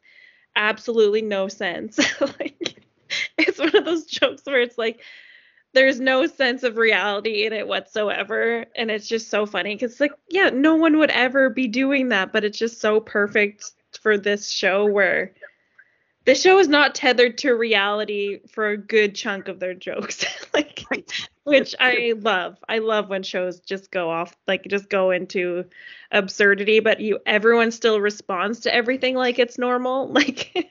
[0.55, 1.99] absolutely no sense.
[2.21, 2.81] like
[3.37, 5.01] it's one of those jokes where it's like
[5.73, 10.13] there's no sense of reality in it whatsoever and it's just so funny cuz like
[10.29, 14.49] yeah, no one would ever be doing that, but it's just so perfect for this
[14.49, 15.33] show where
[16.25, 20.85] the show is not tethered to reality for a good chunk of their jokes like
[21.43, 22.57] which i love.
[22.67, 25.65] I love when shows just go off like just go into
[26.11, 30.13] absurdity but you everyone still responds to everything like it's normal.
[30.19, 30.67] Like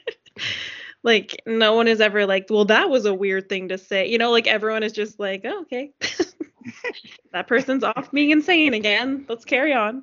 [1.04, 4.08] like no one is ever like well that was a weird thing to say.
[4.08, 5.92] You know like everyone is just like oh, okay.
[7.32, 9.24] That person's off being insane again.
[9.28, 10.02] Let's carry on.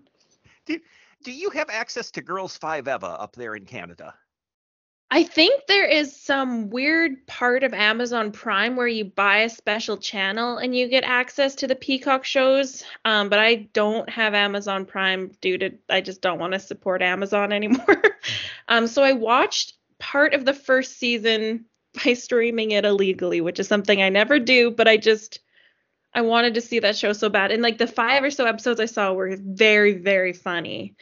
[0.66, 0.80] Do,
[1.24, 4.16] do you have access to girls five eva up there in canada
[5.12, 9.98] I think there is some weird part of Amazon Prime where you buy a special
[9.98, 12.84] channel and you get access to the Peacock shows.
[13.06, 17.02] Um, but I don't have Amazon Prime due to I just don't want to support
[17.02, 18.04] Amazon anymore.
[18.68, 21.66] um, so I watched part of the first season
[22.04, 25.40] by streaming it illegally, which is something I never do, but I just
[26.14, 27.52] I wanted to see that show so bad.
[27.52, 30.96] And like the five or so episodes I saw were very, very funny.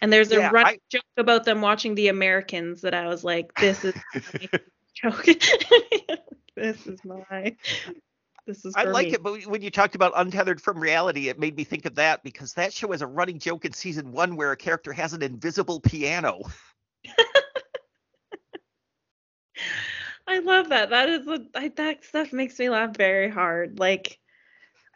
[0.00, 3.24] And there's a yeah, running I, joke about them watching The Americans that I was
[3.24, 3.94] like, this is
[4.94, 5.24] joke.
[6.56, 7.56] this is my.
[8.46, 9.14] This is I like me.
[9.14, 12.22] it, but when you talked about untethered from reality, it made me think of that
[12.22, 15.22] because that show has a running joke in season one where a character has an
[15.22, 16.40] invisible piano.
[20.26, 20.90] I love that.
[20.90, 23.78] That is a, I, that stuff makes me laugh very hard.
[23.78, 24.18] Like,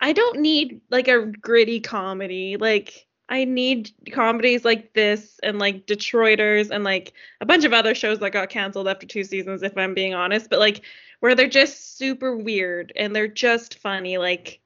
[0.01, 2.57] I don't need like a gritty comedy.
[2.59, 7.95] Like, I need comedies like this and like Detroiters and like a bunch of other
[7.95, 10.83] shows that got canceled after two seasons, if I'm being honest, but like
[11.21, 14.19] where they're just super weird and they're just funny.
[14.19, 14.61] Like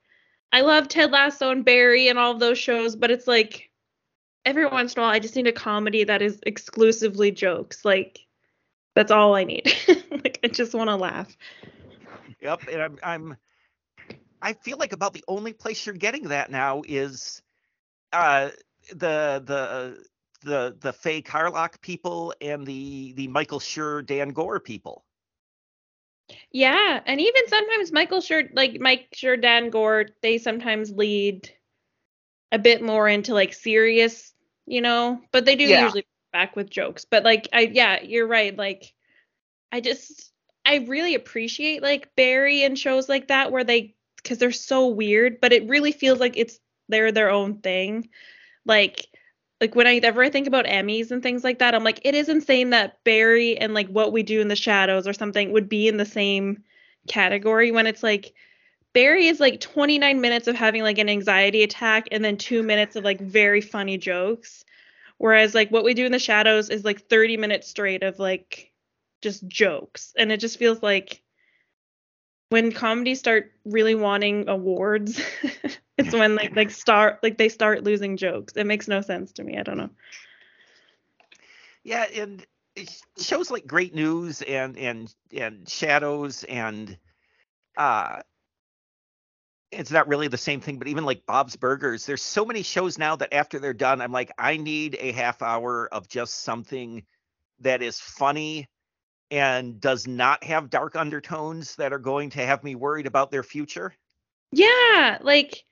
[0.51, 3.71] I love Ted Lasso and Barry and all of those shows, but it's like
[4.45, 7.85] every once in a while I just need a comedy that is exclusively jokes.
[7.85, 8.19] Like
[8.97, 9.73] that's all I need.
[10.11, 11.37] like I just want to laugh.
[12.41, 13.37] Yep, and I'm I'm
[14.43, 17.43] I feel like about the only place you're getting that now is
[18.13, 18.51] uh
[18.91, 20.07] the the
[20.43, 25.05] the the Fey Carlock people and the the Michael Schur Dan Goor people.
[26.51, 31.51] Yeah, and even sometimes Michael Schur like Mike Schur Dan Goor they sometimes lead
[32.53, 34.33] a bit more into like serious,
[34.67, 35.85] you know, but they do yeah.
[35.85, 37.05] usually back with jokes.
[37.05, 38.57] But like I yeah, you're right.
[38.57, 38.93] Like
[39.73, 40.33] I just
[40.65, 45.41] I really appreciate like Barry and shows like that where they because they're so weird,
[45.41, 46.59] but it really feels like it's
[46.89, 48.09] they're their own thing.
[48.65, 49.07] Like
[49.61, 52.71] like whenever I think about Emmys and things like that, I'm like, it is insane
[52.71, 55.97] that Barry and like what we do in the shadows or something would be in
[55.97, 56.63] the same
[57.09, 58.35] category when it's like
[58.93, 62.97] Barry is like 29 minutes of having like an anxiety attack and then two minutes
[62.97, 64.65] of like very funny jokes.
[65.19, 68.73] Whereas like what we do in the shadows is like 30 minutes straight of like
[69.23, 70.13] just jokes.
[70.19, 71.23] And it just feels like
[72.51, 75.21] when comedies start really wanting awards,
[75.99, 78.55] it's when like like start like they start losing jokes.
[78.57, 79.59] It makes no sense to me.
[79.59, 79.91] I don't know.
[81.85, 82.45] Yeah, and
[83.19, 86.97] shows like Great News and and and Shadows and
[87.77, 88.21] uh
[89.73, 92.99] it's not really the same thing, but even like Bob's Burgers, there's so many shows
[92.99, 97.05] now that after they're done, I'm like, I need a half hour of just something
[97.61, 98.69] that is funny
[99.31, 103.43] and does not have dark undertones that are going to have me worried about their
[103.43, 103.93] future.
[104.53, 105.65] Yeah, like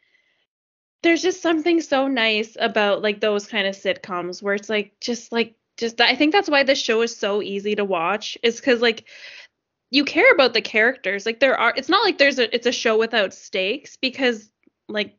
[1.05, 5.31] there's just something so nice about like those kind of sitcoms where it's like just
[5.31, 8.81] like just I think that's why the show is so easy to watch is cuz
[8.81, 9.05] like
[9.91, 11.27] you care about the characters.
[11.27, 14.51] Like there are it's not like there's a it's a show without stakes because
[14.89, 15.17] like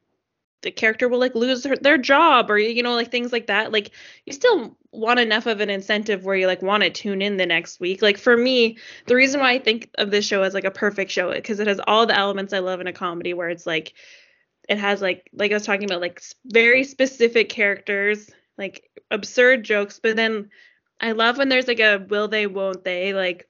[0.63, 3.71] the character will like lose her, their job or you know like things like that
[3.71, 3.91] like
[4.25, 7.45] you still want enough of an incentive where you like want to tune in the
[7.45, 10.63] next week like for me the reason why i think of this show as like
[10.63, 13.49] a perfect show because it has all the elements i love in a comedy where
[13.49, 13.93] it's like
[14.69, 19.99] it has like like i was talking about like very specific characters like absurd jokes
[20.01, 20.49] but then
[21.01, 23.47] i love when there's like a will they won't they like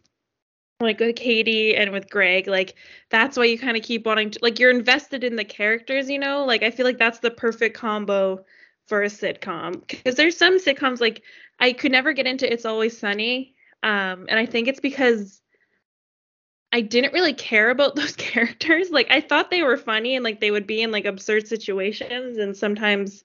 [0.79, 2.75] like with Katie and with Greg, like
[3.09, 6.19] that's why you kind of keep wanting to like you're invested in the characters, you
[6.19, 6.45] know?
[6.45, 8.43] Like I feel like that's the perfect combo
[8.87, 11.23] for a sitcom because there's some sitcoms like
[11.59, 13.55] I could never get into It's Always Sunny.
[13.83, 15.41] Um and I think it's because
[16.75, 18.89] I didn't really care about those characters.
[18.89, 22.37] Like I thought they were funny and like they would be in like absurd situations
[22.37, 23.23] and sometimes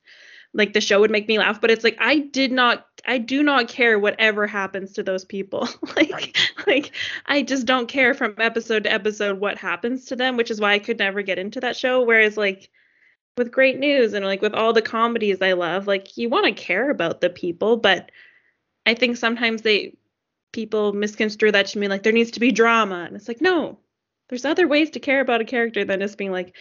[0.53, 3.41] like the show would make me laugh but it's like i did not i do
[3.41, 6.37] not care whatever happens to those people like right.
[6.67, 6.91] like
[7.27, 10.73] i just don't care from episode to episode what happens to them which is why
[10.73, 12.69] i could never get into that show whereas like
[13.37, 16.53] with great news and like with all the comedies i love like you want to
[16.53, 18.11] care about the people but
[18.87, 19.97] i think sometimes they
[20.53, 23.79] people misconstrue that to mean like there needs to be drama and it's like no
[24.29, 26.57] there's other ways to care about a character than just being like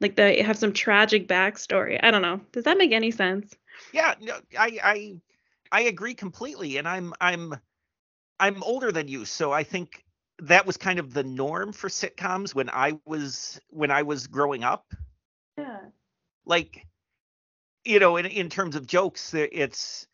[0.00, 1.98] like they have some tragic backstory.
[2.02, 2.40] I don't know.
[2.52, 3.54] Does that make any sense?
[3.92, 5.16] Yeah, no, I I
[5.72, 7.54] I agree completely, and I'm I'm
[8.38, 10.04] I'm older than you, so I think
[10.40, 14.64] that was kind of the norm for sitcoms when I was when I was growing
[14.64, 14.92] up.
[15.56, 15.80] Yeah.
[16.44, 16.86] Like,
[17.84, 20.06] you know, in in terms of jokes, it's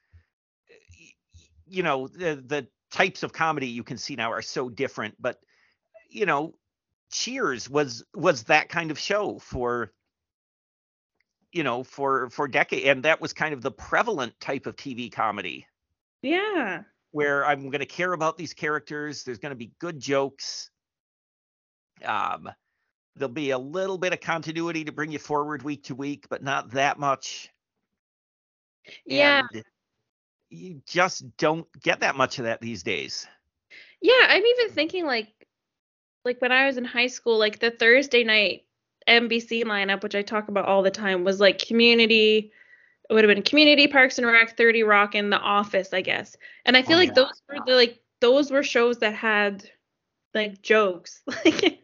[1.66, 5.38] you know the the types of comedy you can see now are so different, but
[6.08, 6.54] you know
[7.10, 9.92] Cheers was was that kind of show for
[11.52, 15.10] you know for for decade and that was kind of the prevalent type of TV
[15.10, 15.66] comedy.
[16.22, 16.82] Yeah.
[17.10, 20.70] Where I'm going to care about these characters, there's going to be good jokes.
[22.04, 22.48] Um
[23.16, 26.44] there'll be a little bit of continuity to bring you forward week to week, but
[26.44, 27.50] not that much.
[29.04, 29.42] Yeah.
[29.52, 29.64] And
[30.50, 33.26] you just don't get that much of that these days.
[34.02, 35.28] Yeah, I'm even thinking like
[36.24, 38.64] like when I was in high school, like the Thursday night
[39.08, 42.52] NBC lineup, which I talk about all the time, was like community.
[43.08, 46.36] It would have been Community, Parks and Rec, 30 Rock, and The Office, I guess.
[46.64, 47.14] And I oh feel oh, like yeah.
[47.14, 49.68] those were the like those were shows that had
[50.34, 51.22] like jokes.
[51.44, 51.78] Like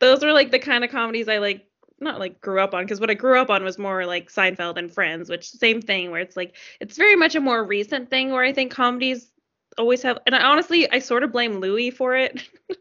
[0.00, 1.69] those were like the kind of comedies I like
[2.00, 4.76] not like grew up on because what I grew up on was more like Seinfeld
[4.76, 8.30] and Friends, which same thing where it's like it's very much a more recent thing
[8.30, 9.30] where I think comedies
[9.78, 12.48] always have and I honestly I sort of blame Louis for it.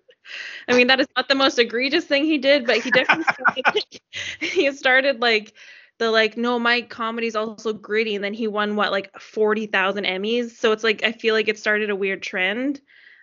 [0.68, 3.64] I mean, that is not the most egregious thing he did, but he definitely started,
[3.74, 4.02] like,
[4.40, 5.54] he started like
[5.98, 10.52] the like no my comedy's also gritty and then he won what like 40,000 Emmys.
[10.52, 12.82] So it's like I feel like it started a weird trend.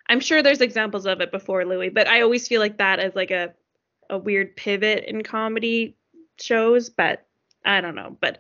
[0.08, 3.14] I'm sure there's examples of it before Louis, but I always feel like that as
[3.14, 3.54] like a
[4.10, 5.96] a weird pivot in comedy
[6.40, 7.26] shows, but
[7.64, 8.16] I don't know.
[8.20, 8.38] But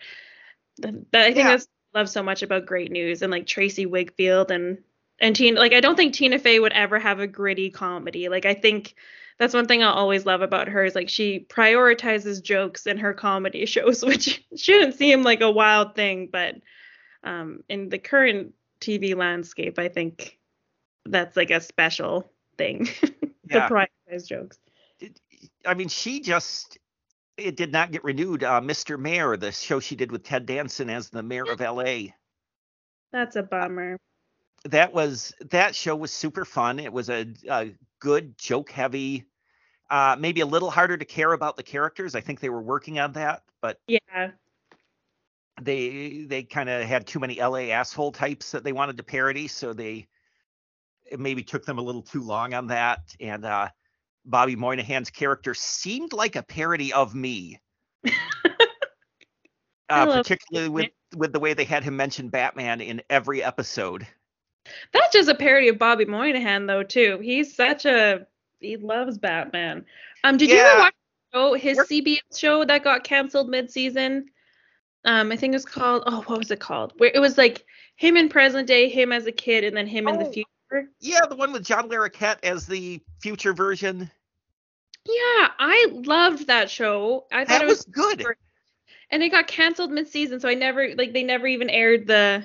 [0.78, 1.48] the, the, I think Yeah.
[1.48, 4.78] that's what I love so much about Great News and like Tracy Wigfield and
[5.20, 5.58] and Tina.
[5.58, 8.28] Like I don't think Tina Fey would ever have a gritty comedy.
[8.28, 8.94] Like I think
[9.38, 13.14] that's one thing I'll always love about her is like she prioritizes jokes in her
[13.14, 16.56] comedy shows, which shouldn't seem like a wild thing, but
[17.24, 20.38] um, in the current TV landscape, I think
[21.06, 22.86] that's like a special thing
[23.52, 23.68] to Yeah.
[23.68, 24.58] prioritize jokes.
[25.64, 26.78] I mean, she just
[27.36, 28.42] it did not get renewed.
[28.42, 28.98] Uh, Mr.
[28.98, 32.12] Mayor, the show she did with Ted Danson as the mayor of LA.
[33.12, 33.98] That's a bummer.
[34.64, 36.78] That was that show was super fun.
[36.78, 39.26] It was a, a good joke heavy.
[39.88, 42.14] Uh, maybe a little harder to care about the characters.
[42.16, 44.30] I think they were working on that, but Yeah.
[45.62, 49.46] they they kind of had too many LA asshole types that they wanted to parody,
[49.46, 50.08] so they
[51.04, 53.14] it maybe took them a little too long on that.
[53.20, 53.68] And uh,
[54.26, 57.60] Bobby Moynihan's character seemed like a parody of me,
[59.88, 64.06] uh, particularly with with the way they had him mention Batman in every episode.
[64.92, 67.18] That's just a parody of Bobby Moynihan though too.
[67.22, 68.26] He's such a
[68.60, 69.84] he loves Batman.
[70.24, 70.94] Um did you ever watch
[71.32, 74.26] show, his We're- CBS show that got canceled mid-season?
[75.04, 76.94] Um I think it was called oh what was it called?
[76.96, 77.64] Where it was like
[77.94, 80.32] him in present day, him as a kid and then him in the Oh.
[80.32, 80.48] future.
[81.00, 84.10] Yeah, the one with John Larroquette as the future version.
[85.04, 87.26] Yeah, I loved that show.
[87.32, 88.24] I thought That it was was good.
[89.10, 92.44] and it got canceled mid-season, so I never like they never even aired the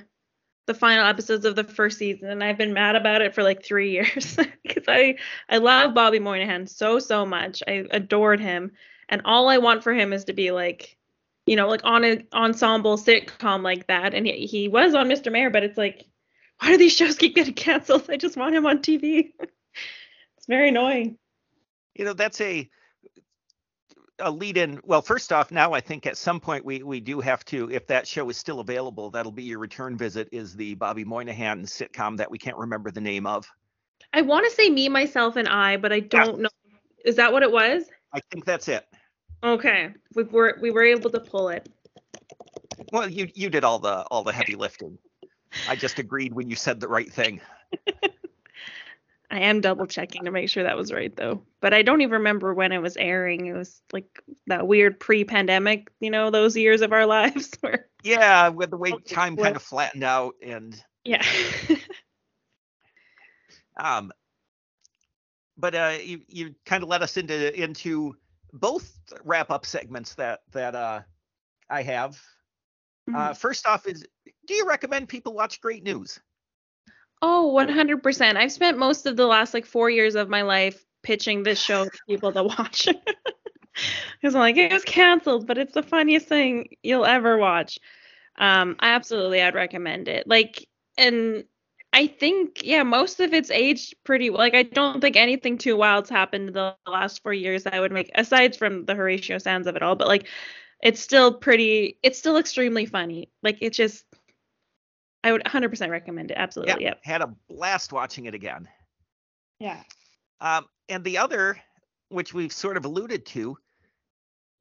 [0.68, 3.64] the final episodes of the first season, and I've been mad about it for like
[3.64, 5.16] three years because I
[5.50, 7.64] I love Bobby Moynihan so so much.
[7.68, 8.72] I adored him,
[9.10, 10.98] and all I want for him is to be like,
[11.48, 14.14] you know, like on an ensemble sitcom like that.
[14.14, 15.32] And he, he was on Mr.
[15.32, 16.06] Mayor, but it's like,
[16.62, 18.10] why do these shows keep getting canceled?
[18.10, 19.34] I just want him on TV.
[19.40, 21.18] it's very annoying.
[21.96, 22.70] you know that's a
[24.20, 27.20] a lead in well first off now i think at some point we we do
[27.20, 30.76] have to if that show is still available that'll be your return visit is the
[30.76, 33.48] bobby moynihan sitcom that we can't remember the name of
[34.14, 36.50] I want to say me, myself, and I, but I don't know.
[37.06, 37.86] Is that what it was?
[38.14, 38.86] i think that's it
[39.44, 41.68] Okay, we were we were able to pull it.
[42.92, 44.98] well you you did all the all the heavy lifting
[45.68, 47.42] i just agreed when you said the right thing
[49.32, 51.42] I am double checking to make sure that was right though.
[51.62, 53.46] But I don't even remember when it was airing.
[53.46, 58.50] It was like that weird pre-pandemic, you know, those years of our lives where yeah
[58.50, 61.24] with the way time kind of flattened out and yeah.
[63.80, 64.12] um
[65.58, 68.14] but uh you you kind of led us into into
[68.52, 71.00] both wrap up segments that that uh
[71.70, 72.20] i have
[73.14, 74.06] Uh, first off, is
[74.52, 76.20] do you recommend people watch Great News?
[77.22, 78.36] oh, 100%.
[78.36, 81.86] I've spent most of the last like 4 years of my life pitching this show
[81.86, 82.88] to people to watch.
[84.22, 87.80] Cuz I'm like it was canceled, but it's the funniest thing you'll ever watch.
[88.38, 90.28] Um I absolutely I'd recommend it.
[90.28, 91.46] Like and
[91.94, 94.40] I think yeah, most of it's aged pretty well.
[94.40, 97.80] Like I don't think anything too wild's happened in the last 4 years that I
[97.80, 100.28] would make aside from the Horatio Sanz of it all, but like
[100.84, 103.30] it's still pretty it's still extremely funny.
[103.44, 104.06] Like it just
[105.24, 106.36] I would 100% recommend it.
[106.38, 106.84] Absolutely.
[106.84, 107.00] Yep.
[107.04, 108.68] Had a blast watching it again.
[109.60, 109.82] Yeah.
[110.40, 111.60] Um, and the other,
[112.10, 113.58] which we've sort of alluded to,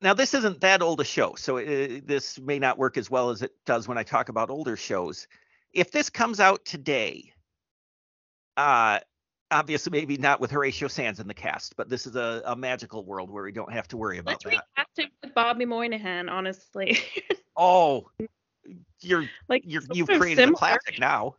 [0.02, 3.30] now this isn't that old a show, so uh this may not work as well
[3.30, 5.26] as it does when I talk about older shows.
[5.72, 7.32] If this comes out today,
[8.56, 9.00] uh,
[9.50, 13.04] obviously maybe not with Horatio Sanz in the cast, but this is a, a magical
[13.04, 14.50] world where we don't have to worry about Let's that.
[14.76, 16.98] recast it with Bobby Moynihan, honestly.
[17.62, 18.08] Oh,
[19.00, 21.34] you're like you're you've created a classic now.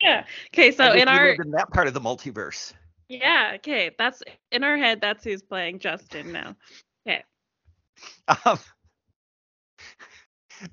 [0.00, 0.24] Yeah.
[0.52, 2.72] Okay, so in our in that part of the multiverse.
[3.08, 5.00] yeah, okay, that's in our head.
[5.00, 6.56] That's who's playing Justin now.
[7.06, 7.22] Okay.
[8.44, 8.58] Um,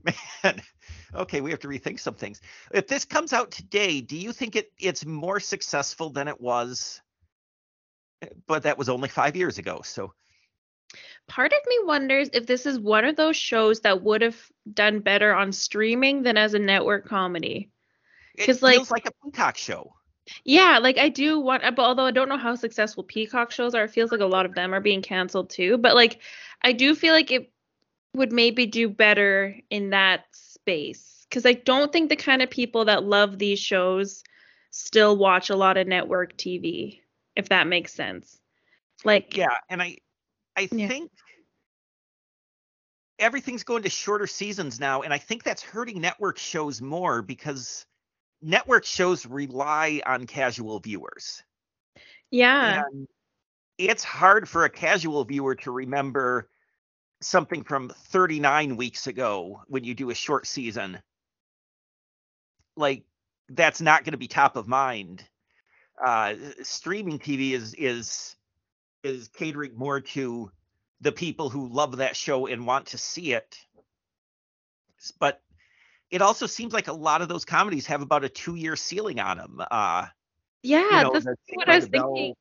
[0.44, 0.62] man,
[1.14, 2.42] okay, we have to rethink some things.
[2.74, 7.02] If this comes out today, do you think it it's more successful than it was?
[8.48, 9.82] But that was only five years ago.
[9.84, 10.14] So
[11.28, 14.38] Part of me wonders if this is one of those shows that would have
[14.74, 17.70] done better on streaming than as a network comedy.
[18.36, 19.94] it 'Cause, like- feels like a Peacock show.
[20.46, 23.84] Yeah, like I do want, but although I don't know how successful Peacock shows are,
[23.86, 25.78] it feels like a lot of them are being canceled too.
[25.78, 26.22] But like,
[26.62, 27.52] I do feel like it
[28.14, 32.86] would maybe do better in that space because I don't think the kind of people
[32.86, 34.24] that love these shows
[34.72, 37.02] still watch a lot of network TV,
[37.36, 38.40] if that makes sense.
[39.04, 39.98] Like, Yeah, and I
[40.60, 40.90] I Yeah.
[40.90, 41.12] think
[43.18, 47.86] everything's going to shorter seasons now, and I think that's hurting network shows more because
[48.42, 51.44] network shows rely on casual viewers.
[52.32, 53.08] yeah, And
[53.78, 56.50] it's hard for a casual viewer to remember
[57.22, 61.02] something from 39 weeks ago when you do a short season,
[62.76, 63.06] like
[63.50, 65.24] that's not going to be top of mind.
[66.04, 68.36] Uh, streaming TV is is
[69.04, 70.52] is catering more to
[71.02, 73.58] the people who love that show and want to see it.
[75.20, 75.42] But
[76.12, 79.20] it also seems like a lot of those comedies have about a two year ceiling
[79.20, 79.62] on them.
[79.72, 80.08] Uh,
[80.64, 82.36] yeah, you know, that's what I was thinking.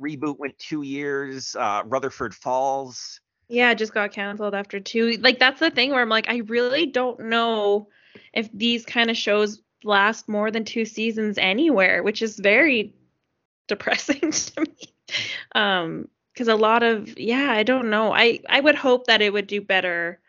[0.00, 1.56] Reboot went two years.
[1.56, 3.20] Uh, Rutherford Falls.
[3.48, 5.12] Yeah, just got canceled after two.
[5.20, 7.88] Like that's the thing where I'm like, I really don't know
[8.34, 12.94] if these kind of shows last more than two seasons anywhere, which is very
[13.66, 14.94] depressing to me.
[15.54, 18.12] Um, because a lot of yeah, I don't know.
[18.12, 20.20] I I would hope that it would do better.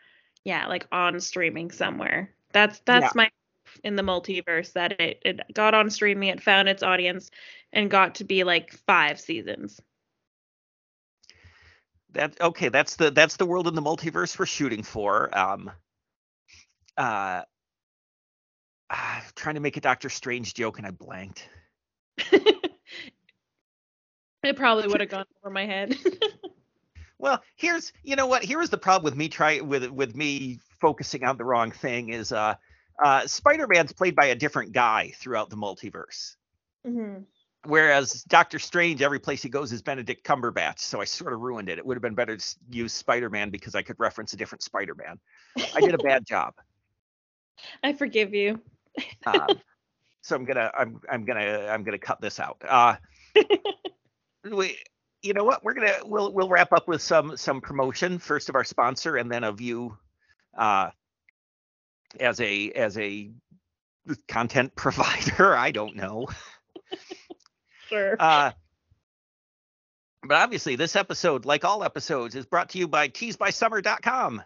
[0.42, 2.34] Yeah, like on streaming somewhere.
[2.52, 3.10] That's that's yeah.
[3.14, 3.30] my
[3.84, 7.30] in the multiverse that it it got on streaming, it found its audience,
[7.72, 9.80] and got to be like five seasons.
[12.12, 15.36] That okay, that's the that's the world in the multiverse we're shooting for.
[15.36, 15.70] Um,
[16.96, 17.42] uh,
[18.90, 21.48] uh trying to make a Doctor Strange joke and I blanked.
[24.42, 25.96] it probably would have gone over my head.
[27.18, 28.44] well, here's you know what?
[28.44, 32.32] Here's the problem with me try with with me focusing on the wrong thing is
[32.32, 32.54] uh
[33.02, 36.36] uh Spider-Man's played by a different guy throughout the multiverse.
[36.86, 37.22] Mm-hmm.
[37.64, 41.68] Whereas Doctor Strange, every place he goes is Benedict Cumberbatch, so I sort of ruined
[41.68, 41.76] it.
[41.76, 45.18] It would have been better to use Spider-Man because I could reference a different Spider-Man.
[45.74, 46.54] I did a bad job.
[47.82, 48.60] I forgive you.
[49.26, 49.48] um,
[50.22, 52.62] so I'm gonna I'm I'm gonna I'm gonna cut this out.
[52.66, 52.96] Uh,
[54.44, 54.78] we
[55.22, 58.54] you know what we're gonna we'll we'll wrap up with some some promotion first of
[58.54, 59.96] our sponsor and then of you
[60.56, 60.90] uh
[62.18, 63.30] as a as a
[64.28, 65.54] content provider.
[65.54, 66.26] I don't know
[67.88, 68.16] sure.
[68.18, 68.52] Uh,
[70.22, 74.42] but obviously, this episode, like all episodes, is brought to you by teesbysummer.com.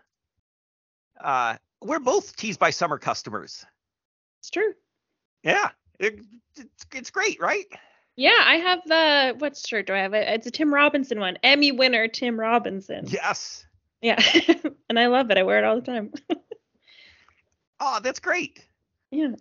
[1.21, 3.65] Uh, we're both Tees by Summer customers.
[4.41, 4.73] It's true.
[5.43, 6.21] Yeah, it,
[6.57, 7.67] it's, it's great, right?
[8.17, 10.15] Yeah, I have the what shirt do I have?
[10.15, 13.07] It's a Tim Robinson one, Emmy winner Tim Robinson.
[13.09, 13.67] Yes.
[14.01, 14.23] Yeah,
[14.89, 15.39] and I love it.
[15.39, 16.13] I wear it all the time.
[17.81, 18.65] oh, that's great.
[19.11, 19.35] Yeah.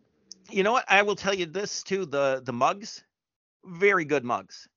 [0.49, 0.85] You know what?
[0.87, 2.05] I will tell you this too.
[2.05, 3.03] The the mugs
[3.65, 4.67] very good mugs.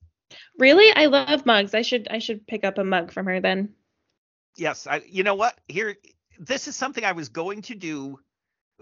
[0.59, 0.92] Really?
[0.94, 1.74] I love mugs.
[1.74, 3.74] I should I should pick up a mug from her then.
[4.57, 5.59] Yes, I you know what?
[5.68, 5.97] Here
[6.38, 8.18] this is something I was going to do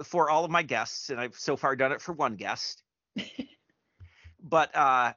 [0.02, 2.82] for all of my guests and I've so far done it for one guest.
[4.44, 5.12] but uh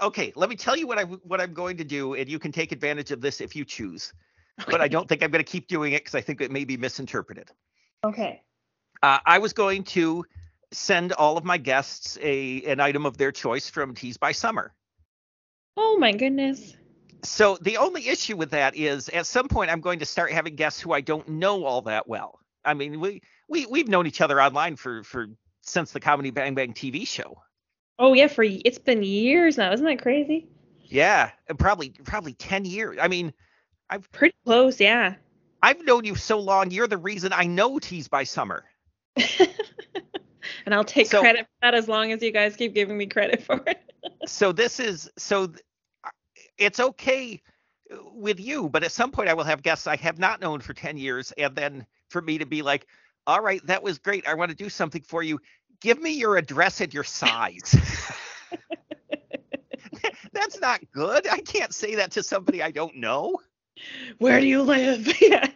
[0.00, 2.50] okay, let me tell you what I what I'm going to do and you can
[2.50, 4.12] take advantage of this if you choose.
[4.60, 4.70] Okay.
[4.70, 6.64] But I don't think I'm going to keep doing it cuz I think it may
[6.64, 7.50] be misinterpreted.
[8.04, 8.42] Okay.
[9.02, 10.24] Uh, I was going to
[10.72, 14.74] send all of my guests a an item of their choice from Tees by Summer.
[15.76, 16.76] Oh my goodness.
[17.24, 20.56] So the only issue with that is at some point I'm going to start having
[20.56, 22.40] guests who I don't know all that well.
[22.64, 25.28] I mean, we we we've known each other online for for
[25.62, 27.40] since the Comedy Bang Bang TV show.
[27.98, 29.72] Oh yeah, for it's been years now.
[29.72, 30.48] Isn't that crazy?
[30.84, 32.98] Yeah, probably probably 10 years.
[33.00, 33.32] I mean,
[33.88, 35.14] I've pretty close, yeah.
[35.62, 36.70] I've known you so long.
[36.70, 38.64] You're the reason I know Tees by Summer.
[39.16, 43.06] and I'll take so, credit for that as long as you guys keep giving me
[43.06, 43.80] credit for it.
[44.26, 45.52] so this is so
[46.58, 47.40] it's okay
[48.14, 50.74] with you, but at some point I will have guests I have not known for
[50.74, 52.86] 10 years and then for me to be like,
[53.26, 54.26] "All right, that was great.
[54.26, 55.40] I want to do something for you.
[55.80, 57.76] Give me your address and your size."
[60.32, 61.28] That's not good.
[61.28, 63.38] I can't say that to somebody I don't know.
[64.18, 65.08] Where do you live?
[65.20, 65.48] yeah.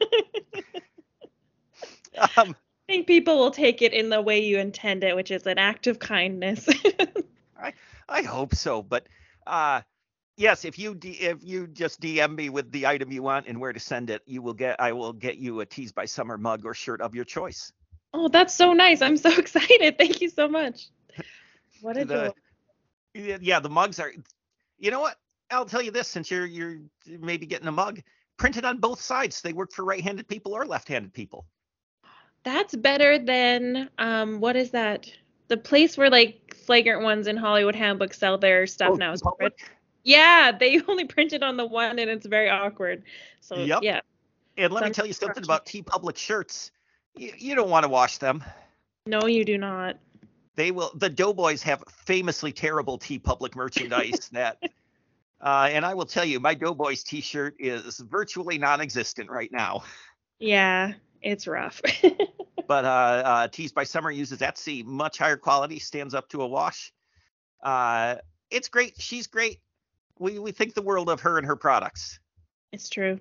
[2.36, 2.54] um,
[2.88, 5.58] I think people will take it in the way you intend it, which is an
[5.58, 6.68] act of kindness.
[7.60, 7.72] I
[8.08, 9.06] I hope so, but
[9.46, 9.82] uh
[10.36, 13.60] yes, if you D- if you just DM me with the item you want and
[13.60, 16.38] where to send it, you will get I will get you a Tees by Summer
[16.38, 17.72] mug or shirt of your choice.
[18.12, 19.02] Oh, that's so nice.
[19.02, 19.98] I'm so excited.
[19.98, 20.88] Thank you so much.
[21.82, 22.32] What a the,
[23.14, 23.38] joy.
[23.42, 24.10] Yeah, the mugs are
[24.78, 25.16] You know what?
[25.50, 28.00] I'll tell you this since you're you're maybe getting a mug
[28.38, 29.42] printed on both sides.
[29.42, 31.46] They work for right-handed people or left-handed people
[32.46, 35.10] that's better than um what is that?
[35.48, 39.22] The place where like flagrant ones in Hollywood Handbook sell their stuff oh, now is
[40.06, 43.02] Yeah, they only printed on the one and it's very awkward.
[43.40, 43.80] So yep.
[43.82, 44.00] yeah.
[44.56, 46.70] And let me tell you something about TeePublic shirts.
[47.14, 48.42] You, you don't want to wash them.
[49.06, 49.98] No, you do not.
[50.54, 50.90] They will.
[50.94, 54.62] The Doughboys have famously terrible TeePublic merchandise that.
[55.40, 59.82] Uh, and I will tell you, my Doughboys T-shirt is virtually non-existent right now.
[60.38, 61.82] Yeah, it's rough.
[62.68, 66.46] but uh, uh, Tees by Summer uses Etsy, much higher quality, stands up to a
[66.46, 66.94] wash.
[67.62, 68.16] Uh,
[68.50, 68.94] it's great.
[68.98, 69.60] She's great.
[70.18, 72.18] We we think the world of her and her products.
[72.72, 73.18] It's true.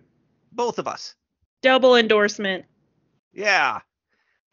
[0.51, 1.15] both of us.
[1.61, 2.65] Double endorsement.
[3.33, 3.79] Yeah.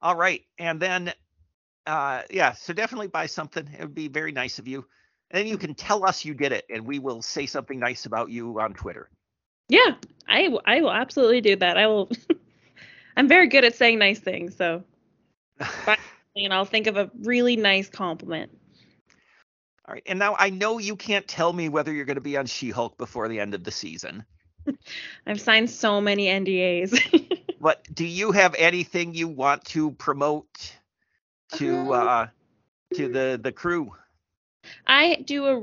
[0.01, 0.43] All right.
[0.59, 1.12] And then,
[1.86, 3.69] uh, yeah, so definitely buy something.
[3.73, 4.85] It would be very nice of you.
[5.31, 8.05] And then you can tell us you did it, and we will say something nice
[8.05, 9.09] about you on Twitter.
[9.69, 9.94] Yeah,
[10.28, 11.78] I, I will absolutely do that.
[11.78, 12.10] I will.
[13.16, 14.85] I'm very good at saying nice things, so.
[16.36, 18.51] and I'll think of a really nice compliment.
[19.93, 20.02] All right.
[20.06, 22.70] And now I know you can't tell me whether you're going to be on She
[22.70, 24.24] Hulk before the end of the season.
[25.27, 27.39] I've signed so many NDAs.
[27.60, 30.48] but do you have anything you want to promote
[31.56, 32.09] to uh-huh.
[32.09, 32.27] uh
[32.94, 33.93] to the the crew?
[34.86, 35.62] I do a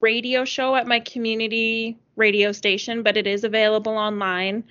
[0.00, 4.62] radio show at my community radio station, but it is available online.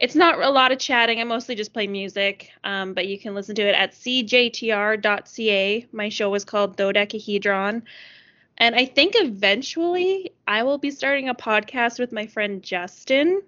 [0.00, 1.20] It's not a lot of chatting.
[1.20, 5.06] I mostly just play music, um, but you can listen to it at cjtr.ca.
[5.92, 7.84] My show is called Dodecahedron.
[8.62, 13.42] And I think eventually I will be starting a podcast with my friend Justin.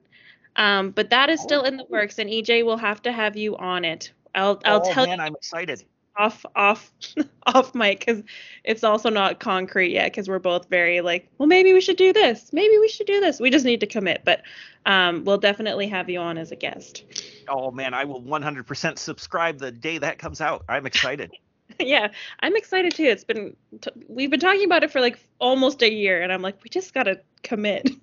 [0.57, 3.57] Um, but that is still in the works, and EJ will have to have you
[3.57, 4.11] on it.
[4.35, 5.25] I'll I'll oh, tell man, you.
[5.25, 5.85] I'm excited.
[6.17, 6.91] Off off
[7.47, 8.25] off mic because
[8.65, 12.13] it's also not concrete yet because we're both very like, well, maybe we should do
[12.13, 12.53] this.
[12.53, 13.39] Maybe we should do this.
[13.39, 14.43] We just need to commit, but
[14.85, 17.05] um, we'll definitely have you on as a guest.
[17.49, 20.65] Oh man, I will 100% subscribe the day that comes out.
[20.69, 21.31] I'm excited.
[21.81, 22.09] yeah,
[22.41, 23.05] I'm excited too.
[23.05, 26.43] It's been t- we've been talking about it for like almost a year, and I'm
[26.43, 27.91] like, we just gotta commit.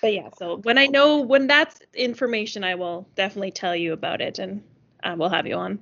[0.00, 4.20] but yeah, so when I know when that's information, I will definitely tell you about
[4.20, 4.62] it, and
[5.02, 5.80] uh, we'll have you on.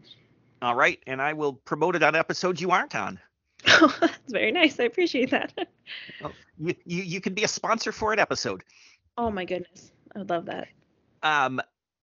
[0.63, 3.19] All right, and I will promote it on episodes you aren't on.
[3.67, 4.79] Oh, that's very nice.
[4.79, 5.53] I appreciate that.
[6.21, 8.63] well, you, you you can be a sponsor for an episode.
[9.17, 10.69] Oh my goodness, I would love that.
[11.23, 11.61] Um,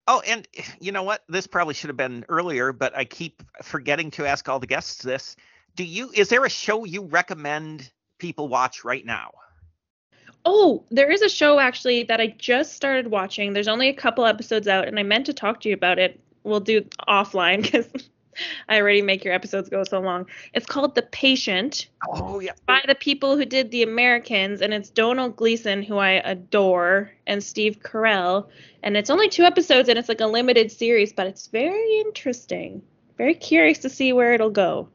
[0.08, 1.24] Oh, and eh, you know what?
[1.30, 5.02] This probably should have been earlier, but I keep forgetting to ask all the guests
[5.02, 5.36] this.
[5.76, 9.32] Do you is there a show you recommend people watch right now?
[10.46, 13.54] Oh, there is a show actually that I just started watching.
[13.54, 16.20] There's only a couple episodes out and I meant to talk to you about it.
[16.44, 18.10] We'll do offline cuz
[18.70, 20.26] I already make your episodes go so long.
[20.54, 21.88] It's called The Patient.
[22.08, 22.54] Oh yeah.
[22.66, 27.44] By the people who did The Americans, and it's Domhnall Gleeson, who I adore, and
[27.44, 28.48] Steve Carell.
[28.84, 32.82] And it's only two episodes, and it's like a limited series, but it's very interesting.
[33.18, 34.90] Very curious to see where it'll go.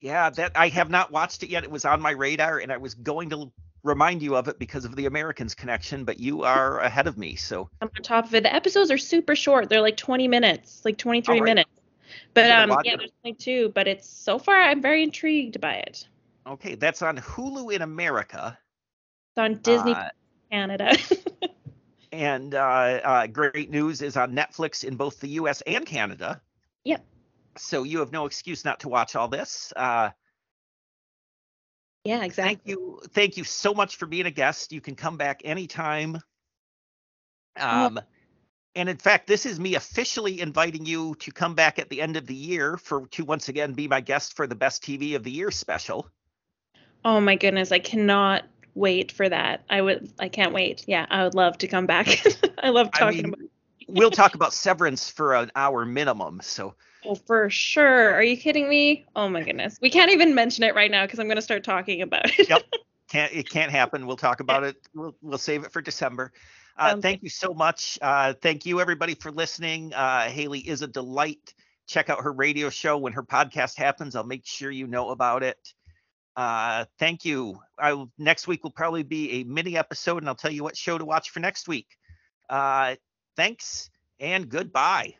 [0.00, 1.64] Yeah, that I have not watched it yet.
[1.64, 3.50] It was on my radar, and I was going to
[3.86, 7.36] remind you of it because of the Americans connection, but you are ahead of me.
[7.36, 8.42] So I'm on top of it.
[8.42, 9.68] The episodes are super short.
[9.68, 11.44] They're like 20 minutes, like 23 right.
[11.44, 11.70] minutes.
[12.34, 16.06] But um, yeah, there's only two, but it's so far I'm very intrigued by it.
[16.46, 18.58] Okay, that's on Hulu in America.
[19.32, 20.08] It's on Disney uh,
[20.50, 20.96] Canada.
[22.12, 25.62] and uh, uh, great news is on Netflix in both the U.S.
[25.66, 26.40] and Canada.
[26.84, 27.04] Yep.
[27.58, 29.72] So you have no excuse not to watch all this.
[29.74, 30.10] Uh,
[32.04, 32.54] yeah, exactly.
[32.54, 33.00] Thank you.
[33.12, 34.72] Thank you so much for being a guest.
[34.72, 36.20] You can come back anytime.
[37.58, 37.98] Um,
[38.76, 42.16] and in fact, this is me officially inviting you to come back at the end
[42.16, 45.24] of the year for to once again be my guest for the best TV of
[45.24, 46.08] the year special.
[47.04, 48.44] Oh my goodness, I cannot
[48.74, 49.64] wait for that.
[49.70, 50.84] I would I can't wait.
[50.86, 52.22] Yeah, I would love to come back.
[52.62, 53.40] I love talking I mean, about
[53.88, 56.74] We'll talk about Severance for an hour minimum, so
[57.04, 58.12] Oh, for sure.
[58.14, 59.06] Are you kidding me?
[59.14, 59.78] Oh my goodness.
[59.80, 62.48] We can't even mention it right now because I'm going to start talking about it.
[62.48, 62.62] yep.
[63.08, 64.04] Can't it can't happen.
[64.04, 64.76] We'll talk about it.
[64.92, 66.32] We'll we'll save it for December.
[66.78, 67.98] Uh, thank you so much.
[68.02, 69.94] Uh, thank you, everybody, for listening.
[69.94, 71.54] Uh, Haley is a delight.
[71.86, 74.16] Check out her radio show when her podcast happens.
[74.16, 75.58] I'll make sure you know about it.
[76.36, 77.58] Uh, thank you.
[77.78, 80.98] I, next week will probably be a mini episode, and I'll tell you what show
[80.98, 81.86] to watch for next week.
[82.50, 82.96] Uh,
[83.36, 83.90] thanks
[84.20, 85.14] and goodbye.